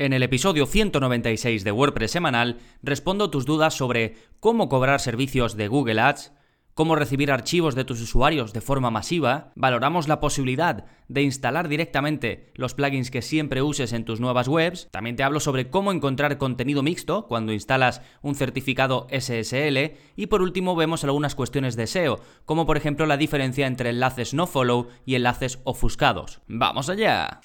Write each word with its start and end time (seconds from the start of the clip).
En 0.00 0.14
el 0.14 0.22
episodio 0.22 0.64
196 0.64 1.62
de 1.62 1.72
WordPress 1.72 2.12
semanal 2.12 2.56
respondo 2.82 3.28
tus 3.28 3.44
dudas 3.44 3.74
sobre 3.74 4.14
cómo 4.40 4.70
cobrar 4.70 4.98
servicios 4.98 5.58
de 5.58 5.68
Google 5.68 6.00
Ads, 6.00 6.32
cómo 6.72 6.96
recibir 6.96 7.30
archivos 7.30 7.74
de 7.74 7.84
tus 7.84 8.00
usuarios 8.00 8.54
de 8.54 8.62
forma 8.62 8.90
masiva, 8.90 9.52
valoramos 9.56 10.08
la 10.08 10.18
posibilidad 10.18 10.86
de 11.08 11.20
instalar 11.20 11.68
directamente 11.68 12.50
los 12.54 12.72
plugins 12.72 13.10
que 13.10 13.20
siempre 13.20 13.60
uses 13.60 13.92
en 13.92 14.06
tus 14.06 14.20
nuevas 14.20 14.48
webs, 14.48 14.88
también 14.90 15.16
te 15.16 15.22
hablo 15.22 15.38
sobre 15.38 15.68
cómo 15.68 15.92
encontrar 15.92 16.38
contenido 16.38 16.82
mixto 16.82 17.26
cuando 17.26 17.52
instalas 17.52 18.00
un 18.22 18.34
certificado 18.34 19.06
SSL 19.10 19.98
y 20.16 20.28
por 20.28 20.40
último 20.40 20.76
vemos 20.76 21.04
algunas 21.04 21.34
cuestiones 21.34 21.76
de 21.76 21.86
SEO, 21.86 22.20
como 22.46 22.64
por 22.64 22.78
ejemplo 22.78 23.04
la 23.04 23.18
diferencia 23.18 23.66
entre 23.66 23.90
enlaces 23.90 24.32
no 24.32 24.46
follow 24.46 24.88
y 25.04 25.16
enlaces 25.16 25.58
ofuscados. 25.64 26.40
¡Vamos 26.48 26.88
allá! 26.88 27.42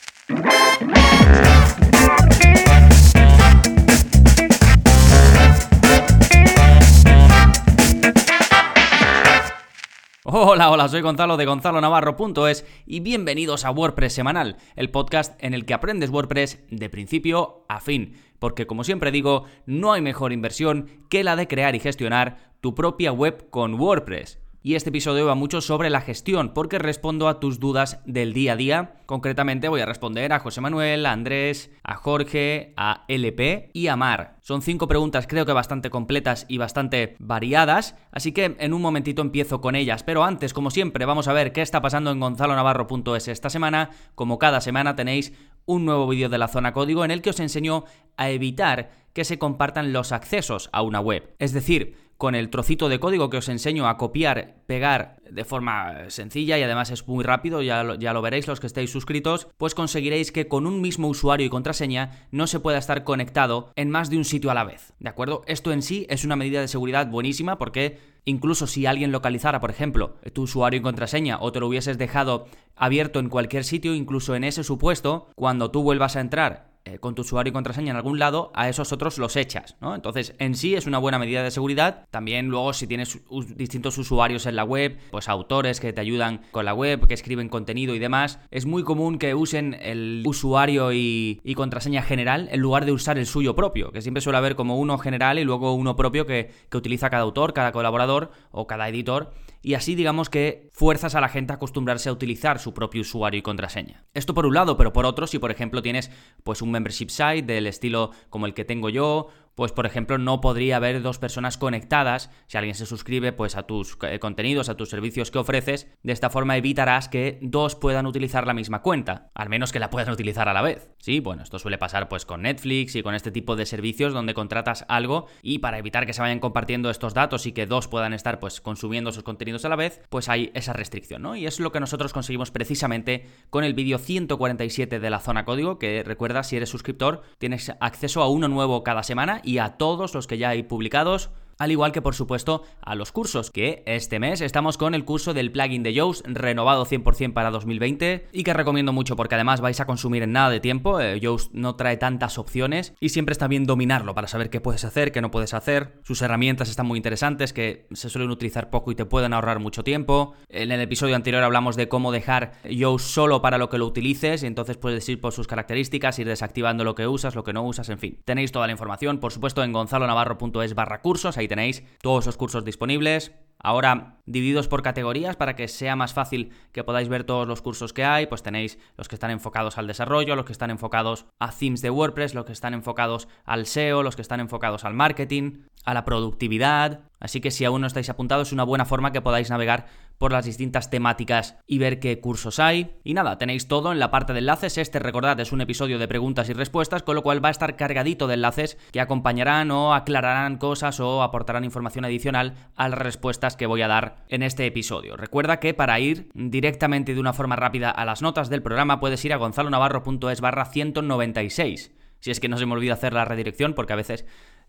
Hola, 10.37 10.69
hola, 10.71 10.87
soy 10.89 11.01
Gonzalo 11.01 11.37
de 11.37 11.45
Gonzalo 11.45 11.81
Navarro.es 11.81 12.65
y 12.85 12.99
bienvenidos 12.99 13.63
a 13.63 13.71
WordPress 13.71 14.13
Semanal, 14.13 14.57
el 14.75 14.89
podcast 14.89 15.41
en 15.43 15.53
el 15.53 15.65
que 15.65 15.73
aprendes 15.73 16.09
WordPress 16.09 16.59
de 16.69 16.89
principio 16.89 17.65
a 17.69 17.79
fin. 17.79 18.15
Porque 18.39 18.67
como 18.67 18.83
siempre 18.83 19.11
digo, 19.11 19.45
no 19.65 19.93
hay 19.93 20.01
mejor 20.01 20.33
inversión 20.33 20.89
que 21.09 21.23
la 21.23 21.35
de 21.35 21.47
crear 21.47 21.75
y 21.75 21.79
gestionar 21.79 22.53
tu 22.61 22.73
propia 22.73 23.11
web 23.11 23.49
con 23.49 23.79
WordPress 23.79 24.44
y 24.65 24.73
este 24.73 24.89
episodio 24.89 25.27
va 25.27 25.35
mucho 25.35 25.61
sobre 25.61 25.91
la 25.91 26.01
gestión, 26.01 26.51
porque 26.55 26.79
respondo 26.79 27.27
a 27.27 27.39
tus 27.39 27.59
dudas 27.59 28.01
del 28.07 28.33
día 28.33 28.53
a 28.53 28.55
día. 28.55 28.95
Concretamente 29.05 29.69
voy 29.69 29.81
a 29.81 29.85
responder 29.85 30.33
a 30.33 30.39
José 30.39 30.59
Manuel, 30.59 31.05
a 31.05 31.11
Andrés, 31.11 31.69
a 31.83 31.93
Jorge, 31.93 32.73
a 32.75 33.05
LP 33.07 33.69
y 33.73 33.85
a 33.85 33.95
Mar. 33.95 34.37
Son 34.41 34.63
cinco 34.63 34.87
preguntas 34.87 35.27
creo 35.27 35.45
que 35.45 35.53
bastante 35.53 35.91
completas 35.91 36.47
y 36.49 36.57
bastante 36.57 37.15
variadas, 37.19 37.95
así 38.11 38.31
que 38.31 38.55
en 38.57 38.73
un 38.73 38.81
momentito 38.81 39.21
empiezo 39.21 39.61
con 39.61 39.75
ellas. 39.75 40.01
Pero 40.01 40.23
antes, 40.23 40.51
como 40.51 40.71
siempre, 40.71 41.05
vamos 41.05 41.27
a 41.27 41.33
ver 41.33 41.51
qué 41.51 41.61
está 41.61 41.79
pasando 41.83 42.09
en 42.09 42.19
gonzalonavarro.es 42.19 43.27
esta 43.27 43.51
semana. 43.51 43.91
Como 44.15 44.39
cada 44.39 44.61
semana 44.61 44.95
tenéis 44.95 45.31
un 45.65 45.85
nuevo 45.85 46.07
vídeo 46.07 46.27
de 46.27 46.39
la 46.39 46.47
zona 46.47 46.73
código 46.73 47.05
en 47.05 47.11
el 47.11 47.21
que 47.21 47.29
os 47.29 47.39
enseño 47.39 47.83
a 48.17 48.31
evitar 48.31 48.89
que 49.13 49.25
se 49.25 49.39
compartan 49.39 49.93
los 49.93 50.11
accesos 50.11 50.69
a 50.73 50.81
una 50.81 50.99
web. 50.99 51.35
Es 51.39 51.53
decir, 51.53 52.04
con 52.17 52.35
el 52.35 52.49
trocito 52.49 52.89
de 52.89 52.99
código 52.99 53.29
que 53.29 53.37
os 53.37 53.49
enseño 53.49 53.87
a 53.87 53.97
copiar, 53.97 54.55
pegar 54.67 55.17
de 55.29 55.43
forma 55.43 56.09
sencilla 56.09 56.57
y 56.57 56.63
además 56.63 56.91
es 56.91 57.07
muy 57.07 57.23
rápido, 57.23 57.61
ya 57.61 57.83
lo, 57.83 57.95
ya 57.95 58.13
lo, 58.13 58.21
veréis 58.21 58.47
los 58.47 58.59
que 58.59 58.67
estéis 58.67 58.91
suscritos, 58.91 59.47
pues 59.57 59.75
conseguiréis 59.75 60.31
que 60.31 60.47
con 60.47 60.65
un 60.65 60.81
mismo 60.81 61.07
usuario 61.07 61.45
y 61.45 61.49
contraseña 61.49 62.27
no 62.31 62.47
se 62.47 62.59
pueda 62.59 62.77
estar 62.77 63.03
conectado 63.03 63.71
en 63.75 63.89
más 63.89 64.09
de 64.09 64.17
un 64.17 64.25
sitio 64.25 64.51
a 64.51 64.53
la 64.53 64.63
vez. 64.63 64.93
¿De 64.99 65.09
acuerdo? 65.09 65.43
Esto 65.47 65.71
en 65.71 65.81
sí 65.81 66.05
es 66.09 66.23
una 66.23 66.35
medida 66.35 66.61
de 66.61 66.67
seguridad 66.67 67.07
buenísima 67.07 67.57
porque 67.57 67.99
incluso 68.23 68.65
si 68.67 68.85
alguien 68.85 69.11
localizara, 69.11 69.59
por 69.59 69.69
ejemplo, 69.69 70.15
tu 70.33 70.43
usuario 70.43 70.79
y 70.79 70.83
contraseña 70.83 71.37
o 71.41 71.51
te 71.51 71.59
lo 71.59 71.67
hubieses 71.67 71.97
dejado 71.97 72.47
abierto 72.75 73.19
en 73.19 73.29
cualquier 73.29 73.63
sitio, 73.63 73.93
incluso 73.93 74.35
en 74.35 74.43
ese 74.43 74.63
supuesto, 74.63 75.27
cuando 75.35 75.71
tú 75.71 75.83
vuelvas 75.83 76.15
a 76.15 76.21
entrar 76.21 76.74
eh, 76.87 76.99
con 76.99 77.15
tu 77.15 77.23
usuario 77.23 77.49
y 77.49 77.53
contraseña 77.53 77.89
en 77.89 77.97
algún 77.97 78.19
lado, 78.19 78.51
a 78.53 78.69
esos 78.69 78.91
otros 78.91 79.17
los 79.17 79.35
echas, 79.35 79.75
¿no? 79.81 79.95
Entonces, 79.95 80.35
en 80.37 80.53
sí 80.53 80.75
es 80.75 80.85
una 80.85 80.99
buena 80.99 81.17
medida 81.17 81.41
de 81.41 81.49
seguridad. 81.49 82.05
También 82.11 82.49
luego, 82.49 82.73
si 82.73 82.85
tienes 82.85 83.17
distintos 83.55 83.97
usuarios 83.97 84.45
en 84.45 84.55
la 84.55 84.63
web, 84.65 84.99
pues 85.09 85.27
autores 85.27 85.79
que 85.79 85.93
te 85.93 86.01
ayudan 86.01 86.41
con 86.51 86.63
la 86.63 86.75
web, 86.75 87.07
que 87.07 87.15
escriben 87.15 87.49
contenido 87.49 87.95
y 87.95 87.99
demás, 87.99 88.39
es 88.51 88.67
muy 88.67 88.83
común 88.83 89.17
que 89.17 89.33
usen 89.33 89.75
el 89.81 90.21
usuario 90.27 90.93
y, 90.93 91.41
contraseña 91.55 92.03
general 92.03 92.49
en 92.51 92.59
lugar 92.59 92.85
de 92.85 92.91
usar 92.91 93.17
el 93.17 93.25
suyo 93.25 93.55
propio, 93.55 93.91
que 93.91 94.01
siempre 94.01 94.21
suele 94.21 94.37
haber 94.37 94.55
como 94.55 94.77
uno 94.77 94.99
general 94.99 95.39
y 95.39 95.43
luego 95.43 95.73
uno 95.73 95.95
propio 95.95 96.27
que, 96.27 96.51
que 96.69 96.77
utiliza 96.77 97.09
cada 97.09 97.23
autor, 97.23 97.53
cada 97.53 97.71
colaborador 97.71 98.29
o 98.51 98.67
cada 98.67 98.87
editor 98.89 99.33
y 99.65 99.73
así 99.73 99.95
digamos 99.95 100.29
que 100.29 100.69
fuerzas 100.73 101.15
a 101.15 101.21
la 101.21 101.27
gente 101.27 101.51
a 101.51 101.55
acostumbrarse 101.55 102.07
a 102.07 102.11
utilizar 102.11 102.59
su 102.59 102.75
propio 102.75 103.01
usuario 103.01 103.39
y 103.39 103.41
contraseña. 103.41 104.05
Esto 104.13 104.35
por 104.35 104.45
un 104.45 104.53
lado, 104.53 104.77
pero 104.77 104.93
por 104.93 105.07
otro, 105.07 105.25
si 105.25 105.39
por 105.39 105.49
ejemplo 105.49 105.81
tienes 105.81 106.11
pues 106.43 106.61
un 106.61 106.69
membership 106.69 107.09
site 107.09 107.41
del 107.41 107.65
estilo 107.65 108.11
como 108.29 108.45
el 108.45 108.53
que 108.53 108.63
tengo 108.63 108.89
yo 108.89 109.29
pues 109.55 109.71
por 109.71 109.85
ejemplo 109.85 110.17
no 110.17 110.41
podría 110.41 110.77
haber 110.77 111.01
dos 111.01 111.17
personas 111.17 111.57
conectadas 111.57 112.29
si 112.47 112.57
alguien 112.57 112.75
se 112.75 112.85
suscribe 112.85 113.33
pues 113.33 113.55
a 113.55 113.63
tus 113.63 113.97
eh, 114.03 114.19
contenidos, 114.19 114.69
a 114.69 114.77
tus 114.77 114.89
servicios 114.89 115.31
que 115.31 115.39
ofreces, 115.39 115.87
de 116.03 116.13
esta 116.13 116.29
forma 116.29 116.57
evitarás 116.57 117.09
que 117.09 117.39
dos 117.41 117.75
puedan 117.75 118.05
utilizar 118.05 118.45
la 118.45 118.53
misma 118.53 118.81
cuenta, 118.81 119.31
al 119.33 119.49
menos 119.49 119.71
que 119.71 119.79
la 119.79 119.89
puedan 119.89 120.13
utilizar 120.13 120.49
a 120.49 120.53
la 120.53 120.61
vez. 120.61 120.89
Sí, 120.99 121.19
bueno, 121.19 121.43
esto 121.43 121.59
suele 121.59 121.77
pasar 121.77 122.09
pues 122.09 122.25
con 122.25 122.43
Netflix 122.43 122.95
y 122.95 123.03
con 123.03 123.15
este 123.15 123.31
tipo 123.31 123.55
de 123.55 123.65
servicios 123.65 124.13
donde 124.13 124.33
contratas 124.33 124.85
algo 124.87 125.27
y 125.41 125.59
para 125.59 125.77
evitar 125.77 126.05
que 126.05 126.13
se 126.13 126.21
vayan 126.21 126.39
compartiendo 126.39 126.89
estos 126.89 127.13
datos 127.13 127.45
y 127.45 127.51
que 127.51 127.65
dos 127.65 127.87
puedan 127.87 128.13
estar 128.13 128.39
pues 128.39 128.61
consumiendo 128.61 129.11
sus 129.11 129.23
contenidos 129.23 129.65
a 129.65 129.69
la 129.69 129.75
vez, 129.75 130.01
pues 130.09 130.29
hay 130.29 130.51
esa 130.53 130.73
restricción, 130.73 131.21
¿no? 131.21 131.35
Y 131.35 131.45
es 131.45 131.59
lo 131.59 131.71
que 131.71 131.79
nosotros 131.79 132.13
conseguimos 132.13 132.51
precisamente 132.51 133.27
con 133.49 133.63
el 133.63 133.73
vídeo 133.73 133.97
147 133.97 134.99
de 134.99 135.09
la 135.09 135.19
zona 135.19 135.45
código, 135.45 135.79
que 135.79 136.03
recuerda 136.03 136.43
si 136.43 136.57
eres 136.57 136.69
suscriptor 136.69 137.23
tienes 137.37 137.71
acceso 137.79 138.21
a 138.21 138.29
uno 138.29 138.47
nuevo 138.47 138.83
cada 138.83 139.03
semana 139.03 139.41
y 139.45 139.59
a 139.59 139.77
todos 139.77 140.13
los 140.13 140.27
que 140.27 140.37
ya 140.37 140.49
hay 140.49 140.63
publicados 140.63 141.29
al 141.57 141.71
igual 141.71 141.91
que 141.91 142.01
por 142.01 142.15
supuesto 142.15 142.63
a 142.81 142.95
los 142.95 143.11
cursos, 143.11 143.51
que 143.51 143.83
este 143.85 144.19
mes 144.19 144.41
estamos 144.41 144.77
con 144.77 144.95
el 144.95 145.05
curso 145.05 145.33
del 145.33 145.51
plugin 145.51 145.83
de 145.83 145.93
Yoast 145.93 146.25
renovado 146.27 146.85
100% 146.85 147.33
para 147.33 147.51
2020 147.51 148.27
y 148.31 148.43
que 148.43 148.53
recomiendo 148.53 148.93
mucho 148.93 149.15
porque 149.15 149.35
además 149.35 149.61
vais 149.61 149.79
a 149.79 149.85
consumir 149.85 150.23
en 150.23 150.31
nada 150.31 150.49
de 150.49 150.59
tiempo, 150.59 150.99
eh, 150.99 151.19
Yoast 151.19 151.51
no 151.53 151.75
trae 151.75 151.97
tantas 151.97 152.37
opciones 152.37 152.93
y 152.99 153.09
siempre 153.09 153.33
está 153.33 153.47
bien 153.47 153.65
dominarlo 153.65 154.13
para 154.15 154.27
saber 154.27 154.49
qué 154.49 154.61
puedes 154.61 154.83
hacer, 154.83 155.11
qué 155.11 155.21
no 155.21 155.31
puedes 155.31 155.53
hacer, 155.53 155.99
sus 156.03 156.21
herramientas 156.21 156.69
están 156.69 156.85
muy 156.85 156.97
interesantes 156.97 157.53
que 157.53 157.87
se 157.93 158.09
suelen 158.09 158.31
utilizar 158.31 158.69
poco 158.69 158.91
y 158.91 158.95
te 158.95 159.05
pueden 159.05 159.33
ahorrar 159.33 159.59
mucho 159.59 159.83
tiempo, 159.83 160.33
en 160.49 160.71
el 160.71 160.81
episodio 160.81 161.15
anterior 161.15 161.43
hablamos 161.43 161.75
de 161.75 161.87
cómo 161.87 162.11
dejar 162.11 162.53
Yoast 162.63 163.07
solo 163.07 163.41
para 163.41 163.57
lo 163.57 163.69
que 163.69 163.77
lo 163.77 163.85
utilices 163.85 164.43
y 164.43 164.47
entonces 164.47 164.77
puedes 164.77 165.07
ir 165.09 165.21
por 165.21 165.33
sus 165.33 165.47
características, 165.47 166.19
ir 166.19 166.27
desactivando 166.27 166.83
lo 166.83 166.95
que 166.95 167.07
usas, 167.07 167.35
lo 167.35 167.43
que 167.43 167.53
no 167.53 167.63
usas, 167.63 167.89
en 167.89 167.99
fin, 167.99 168.19
tenéis 168.25 168.51
toda 168.51 168.67
la 168.67 168.71
información 168.71 169.19
por 169.19 169.31
supuesto 169.31 169.63
en 169.63 169.71
gonzalonavarro.es 169.71 170.75
barra 170.75 171.01
cursos, 171.01 171.37
tenéis 171.47 171.83
todos 172.01 172.25
los 172.25 172.37
cursos 172.37 172.65
disponibles. 172.65 173.31
Ahora 173.65 174.19
divididos 174.27 174.67
por 174.67 174.83
categorías 174.83 175.37
para 175.37 175.55
que 175.55 175.67
sea 175.67 175.95
más 175.95 176.13
fácil 176.13 176.51
que 176.71 176.83
podáis 176.83 177.09
ver 177.09 177.23
todos 177.23 177.47
los 177.47 177.63
cursos 177.63 177.93
que 177.93 178.03
hay, 178.03 178.27
pues 178.27 178.43
tenéis 178.43 178.77
los 178.95 179.07
que 179.07 179.15
están 179.15 179.31
enfocados 179.31 179.79
al 179.79 179.87
desarrollo, 179.87 180.35
los 180.35 180.45
que 180.45 180.51
están 180.51 180.69
enfocados 180.69 181.25
a 181.39 181.51
themes 181.51 181.81
de 181.81 181.89
WordPress, 181.89 182.35
los 182.35 182.45
que 182.45 182.51
están 182.51 182.75
enfocados 182.75 183.27
al 183.43 183.65
SEO, 183.65 184.03
los 184.03 184.15
que 184.15 184.21
están 184.21 184.39
enfocados 184.39 184.85
al 184.85 184.93
marketing, 184.93 185.63
a 185.83 185.95
la 185.95 186.05
productividad. 186.05 187.01
Así 187.19 187.41
que 187.41 187.49
si 187.49 187.65
aún 187.65 187.81
no 187.81 187.87
estáis 187.87 188.09
apuntados 188.09 188.49
es 188.49 188.53
una 188.53 188.63
buena 188.63 188.85
forma 188.85 189.11
que 189.11 189.21
podáis 189.21 189.49
navegar 189.49 189.87
por 190.17 190.31
las 190.31 190.45
distintas 190.45 190.89
temáticas 190.89 191.57
y 191.67 191.77
ver 191.77 191.99
qué 191.99 192.19
cursos 192.19 192.59
hay. 192.59 192.97
Y 193.03 193.13
nada, 193.13 193.37
tenéis 193.37 193.67
todo 193.67 193.91
en 193.91 193.99
la 193.99 194.11
parte 194.11 194.33
de 194.33 194.39
enlaces. 194.39 194.77
Este, 194.77 194.99
recordad, 194.99 195.39
es 195.39 195.51
un 195.51 195.61
episodio 195.61 195.99
de 195.99 196.07
preguntas 196.07 196.49
y 196.49 196.53
respuestas, 196.53 197.03
con 197.03 197.15
lo 197.15 197.23
cual 197.23 197.43
va 197.43 197.49
a 197.49 197.51
estar 197.51 197.75
cargadito 197.75 198.27
de 198.27 198.35
enlaces 198.35 198.77
que 198.91 199.01
acompañarán 199.01 199.71
o 199.71 199.93
aclararán 199.93 200.57
cosas 200.57 200.99
o 200.99 201.21
aportarán 201.21 201.63
información 201.63 202.05
adicional 202.05 202.53
a 202.75 202.89
las 202.89 202.99
respuestas 202.99 203.54
que 203.57 203.65
voy 203.65 203.81
a 203.81 203.87
dar 203.87 204.25
en 204.29 204.43
este 204.43 204.65
episodio. 204.65 205.17
Recuerda 205.17 205.59
que 205.59 205.73
para 205.73 205.99
ir 205.99 206.29
directamente 206.33 207.13
de 207.13 207.19
una 207.19 207.33
forma 207.33 207.55
rápida 207.55 207.89
a 207.89 208.05
las 208.05 208.21
notas 208.21 208.49
del 208.49 208.61
programa 208.63 208.99
puedes 208.99 209.23
ir 209.25 209.33
a 209.33 209.37
gonzalonavarro.es 209.37 210.41
barra 210.41 210.65
196. 210.65 211.91
Si 212.19 212.31
es 212.31 212.39
que 212.39 212.49
no 212.49 212.57
se 212.57 212.65
me 212.65 212.73
olvida 212.73 212.93
hacer 212.93 213.13
la 213.13 213.25
redirección, 213.25 213.73
porque 213.73 213.93
a 213.93 213.97
veces 213.97 214.25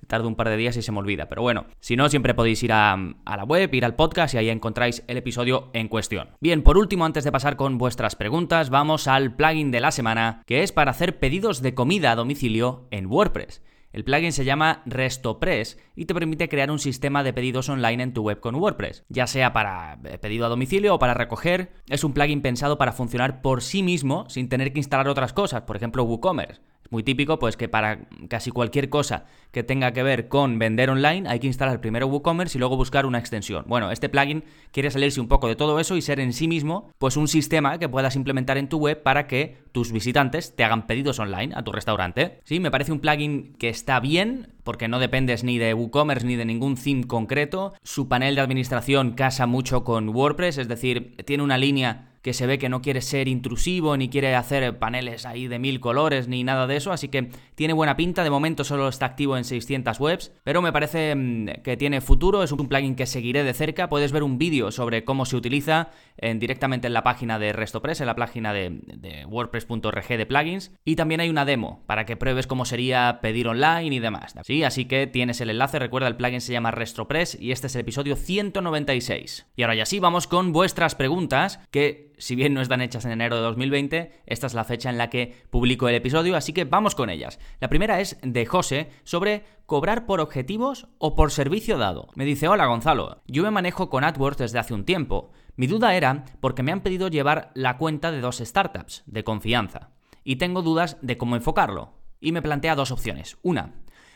tardo 0.06 0.28
un 0.28 0.36
par 0.36 0.48
de 0.48 0.56
días 0.56 0.76
y 0.76 0.82
se 0.82 0.92
me 0.92 0.98
olvida. 0.98 1.28
Pero 1.28 1.42
bueno, 1.42 1.66
si 1.80 1.96
no, 1.96 2.08
siempre 2.08 2.34
podéis 2.34 2.62
ir 2.62 2.72
a, 2.72 2.92
a, 2.92 3.36
la 3.36 3.44
web, 3.44 3.72
ir 3.72 3.84
al 3.84 3.96
podcast 3.96 4.34
y 4.34 4.38
ahí 4.38 4.50
encontráis 4.50 5.02
el 5.08 5.16
episodio 5.16 5.70
en 5.72 5.88
cuestión. 5.88 6.30
Bien, 6.41 6.62
por 6.62 6.76
último, 6.76 7.04
antes 7.04 7.25
de 7.25 7.32
pasar 7.32 7.56
con 7.56 7.78
vuestras 7.78 8.14
preguntas, 8.14 8.70
vamos 8.70 9.08
al 9.08 9.34
plugin 9.34 9.70
de 9.70 9.80
la 9.80 9.91
semana, 9.91 10.42
que 10.46 10.62
es 10.62 10.72
para 10.72 10.91
hacer 10.91 11.19
pedidos 11.19 11.62
de 11.62 11.75
comida 11.75 12.12
a 12.12 12.16
domicilio 12.16 12.86
en 12.91 13.06
WordPress. 13.06 13.62
El 13.96 14.04
plugin 14.04 14.32
se 14.32 14.44
llama 14.44 14.82
RestoPress 14.84 15.78
y 15.94 16.04
te 16.04 16.12
permite 16.12 16.50
crear 16.50 16.70
un 16.70 16.78
sistema 16.78 17.22
de 17.25 17.32
pedidos 17.32 17.70
online 17.70 18.02
en 18.02 18.12
tu 18.12 18.25
web 18.25 18.40
con 18.40 18.54
WordPress, 18.54 19.06
ya 19.08 19.26
sea 19.26 19.54
para 19.54 19.98
eh, 20.04 20.19
pedido 20.19 20.44
a 20.44 20.50
domicilio 20.50 20.94
o 20.94 20.98
para 20.98 21.14
recoger. 21.14 21.72
Es 21.88 22.04
un 22.04 22.12
plugin 22.12 22.43
pensado 22.43 22.76
para 22.76 22.93
funcionar 22.93 23.40
por 23.40 23.62
sí 23.62 23.82
mismo 23.82 24.28
sin 24.28 24.50
tener 24.50 24.75
que 24.75 24.81
instalar 24.81 25.08
otras 25.08 25.32
cosas, 25.32 25.62
por 25.62 25.76
ejemplo 25.76 26.04
WooCommerce. 26.04 26.60
Muy 26.91 27.03
típico, 27.03 27.38
pues 27.38 27.56
que 27.56 27.69
para 27.69 28.06
casi 28.29 28.50
cualquier 28.50 28.88
cosa 28.88 29.27
que 29.50 29.62
tenga 29.62 29.93
que 29.93 30.03
ver 30.03 30.29
con 30.29 30.59
vender 30.59 30.91
online 30.91 31.29
hay 31.29 31.38
que 31.38 31.47
instalar 31.47 31.81
primero 31.81 32.06
WooCommerce 32.06 32.59
y 32.59 32.61
luego 32.61 32.77
buscar 32.77 33.06
una 33.06 33.19
extensión. 33.19 33.65
Bueno, 33.67 33.91
este 33.91 34.09
plugin 34.09 34.44
quiere 34.71 34.91
salirse 34.91 35.21
un 35.21 35.29
poco 35.29 35.49
de 35.49 35.56
todo 35.56 35.81
eso 35.81 35.97
y 35.97 36.03
ser 36.03 36.21
en 36.21 36.33
sí 36.33 36.49
mismo 36.49 36.91
pues 36.99 37.17
un 37.17 37.29
sistema 37.29 37.79
que 37.79 37.88
puedas 37.88 38.17
implementar 38.17 38.59
en 38.59 38.69
tu 38.69 38.79
web 38.79 39.03
para 39.03 39.27
que 39.27 39.59
tus 39.73 39.93
visitantes 39.93 40.55
te 40.56 40.65
hagan 40.65 40.87
pedidos 40.87 41.19
online 41.19 41.55
a 41.55 41.62
tu 41.62 41.73
restaurante. 41.73 42.41
Sí, 42.44 42.61
me 42.61 42.71
parece 42.71 42.93
un 42.93 43.00
plugin 43.00 43.55
que 43.59 43.69
está 43.69 44.00
bien 44.00 44.55
porque 44.62 44.88
no 44.88 44.99
dependes 44.99 45.44
ni 45.44 45.59
de 45.59 45.75
WooCommerce 45.75 46.27
ni 46.27 46.37
de 46.37 46.44
ningún 46.44 46.77
theme 46.77 47.06
concreto. 47.06 47.75
Su 47.83 48.09
panel 48.09 48.35
de 48.35 48.41
administración 48.41 49.12
casa 49.12 49.47
mucho 49.47 49.85
con 49.85 50.09
WordPress, 50.09 50.59
es 50.59 50.69
decir, 50.69 51.17
tiene 51.25 51.43
una 51.43 51.59
línea 51.59 52.15
que 52.26 52.32
se 52.32 52.49
ve 52.49 52.58
que 52.58 52.69
no 52.69 52.82
quiere 52.82 53.02
ser 53.02 53.28
intrusivo 53.28 53.96
ni 53.96 54.08
quiere 54.08 54.34
hacer 54.34 54.81
paneles 54.81 55.25
ahí 55.26 55.46
de 55.46 55.61
mil 55.61 55.78
colores 55.78 56.26
ni 56.26 56.43
nada 56.43 56.67
de 56.67 56.75
eso, 56.75 56.90
así 56.90 57.06
que 57.06 57.31
tiene 57.55 57.73
buena 57.73 57.96
pinta, 57.96 58.25
de 58.25 58.31
momento 58.31 58.64
solo 58.64 58.88
está 58.88 59.06
activo 59.06 59.37
en 59.37 59.44
600 59.44 60.00
webs, 60.00 60.32
pero 60.43 60.61
me 60.61 60.73
parece 60.73 61.14
mm, 61.14 61.62
que 61.62 61.76
tiene 61.76 62.00
futuro, 62.00 62.43
es 62.43 62.50
un 62.50 62.67
plugin 62.67 62.96
que 62.96 63.06
seguiré 63.06 63.44
de 63.44 63.55
cerca, 63.55 63.88
puedes 63.88 64.11
ver 64.11 64.25
un 64.25 64.38
vídeo 64.38 64.73
sobre 64.73 65.05
cómo 65.05 65.25
se 65.25 65.37
utiliza 65.37 65.90
en, 66.17 66.40
directamente 66.40 66.88
en 66.88 66.94
la 66.94 67.05
página 67.05 67.38
de 67.38 67.52
RestoPress, 67.52 68.00
en 68.00 68.08
la 68.08 68.17
página 68.17 68.52
de, 68.52 68.70
de 68.70 69.25
wordpress.org 69.26 70.08
de 70.08 70.26
plugins, 70.26 70.73
y 70.84 70.96
también 70.96 71.20
hay 71.20 71.31
una 71.31 71.44
demo 71.44 71.84
para 71.87 72.06
que 72.06 72.17
pruebes 72.17 72.49
cómo 72.49 72.64
sería 72.64 73.20
pedir 73.23 73.46
online 73.46 73.94
y 73.94 74.00
demás. 74.00 74.34
Sí, 74.43 74.64
así 74.64 74.87
que 74.87 75.06
tienes 75.06 75.40
el 75.40 75.50
enlace, 75.50 75.78
recuerda 75.78 76.08
el 76.08 76.17
plugin 76.17 76.40
se 76.40 76.52
llama 76.52 76.73
RestroPress 76.73 77.38
y 77.40 77.52
este 77.52 77.69
es 77.69 77.76
el 77.76 77.82
episodio 77.82 78.17
196. 78.17 79.46
Y 79.55 79.62
ahora 79.62 79.76
ya 79.76 79.87
sí, 79.87 80.00
vamos 80.00 80.26
con 80.26 80.52
vuestras 80.52 80.96
preguntas 80.96 81.61
que 81.70 82.15
si 82.18 82.34
bien 82.34 82.54
no 82.54 82.60
están 82.60 82.80
hechas 82.80 83.04
en 83.04 83.12
enero 83.12 83.36
de 83.36 83.42
2020, 83.42 84.22
esta 84.26 84.46
es 84.46 84.54
la 84.54 84.64
fecha 84.64 84.90
en 84.90 84.98
la 84.98 85.10
que 85.10 85.34
publico 85.50 85.88
el 85.88 85.94
episodio, 85.94 86.36
así 86.36 86.52
que 86.52 86.64
vamos 86.64 86.94
con 86.94 87.10
ellas. 87.10 87.38
La 87.60 87.68
primera 87.68 88.00
es 88.00 88.18
de 88.22 88.46
José 88.46 88.90
sobre 89.04 89.44
cobrar 89.66 90.06
por 90.06 90.20
objetivos 90.20 90.88
o 90.98 91.14
por 91.14 91.30
servicio 91.30 91.78
dado. 91.78 92.08
Me 92.14 92.24
dice, 92.24 92.48
hola 92.48 92.66
Gonzalo, 92.66 93.22
yo 93.26 93.42
me 93.42 93.50
manejo 93.50 93.90
con 93.90 94.04
AdWords 94.04 94.38
desde 94.38 94.58
hace 94.58 94.74
un 94.74 94.84
tiempo. 94.84 95.32
Mi 95.56 95.66
duda 95.66 95.94
era 95.94 96.24
porque 96.40 96.62
me 96.62 96.72
han 96.72 96.82
pedido 96.82 97.08
llevar 97.08 97.50
la 97.54 97.78
cuenta 97.78 98.10
de 98.10 98.20
dos 98.20 98.38
startups 98.38 99.02
de 99.06 99.24
confianza 99.24 99.90
y 100.24 100.36
tengo 100.36 100.62
dudas 100.62 100.98
de 101.02 101.16
cómo 101.16 101.36
enfocarlo. 101.36 101.94
Y 102.20 102.32
me 102.32 102.42
plantea 102.42 102.74
dos 102.74 102.90
opciones. 102.90 103.38
Una, 103.42 103.74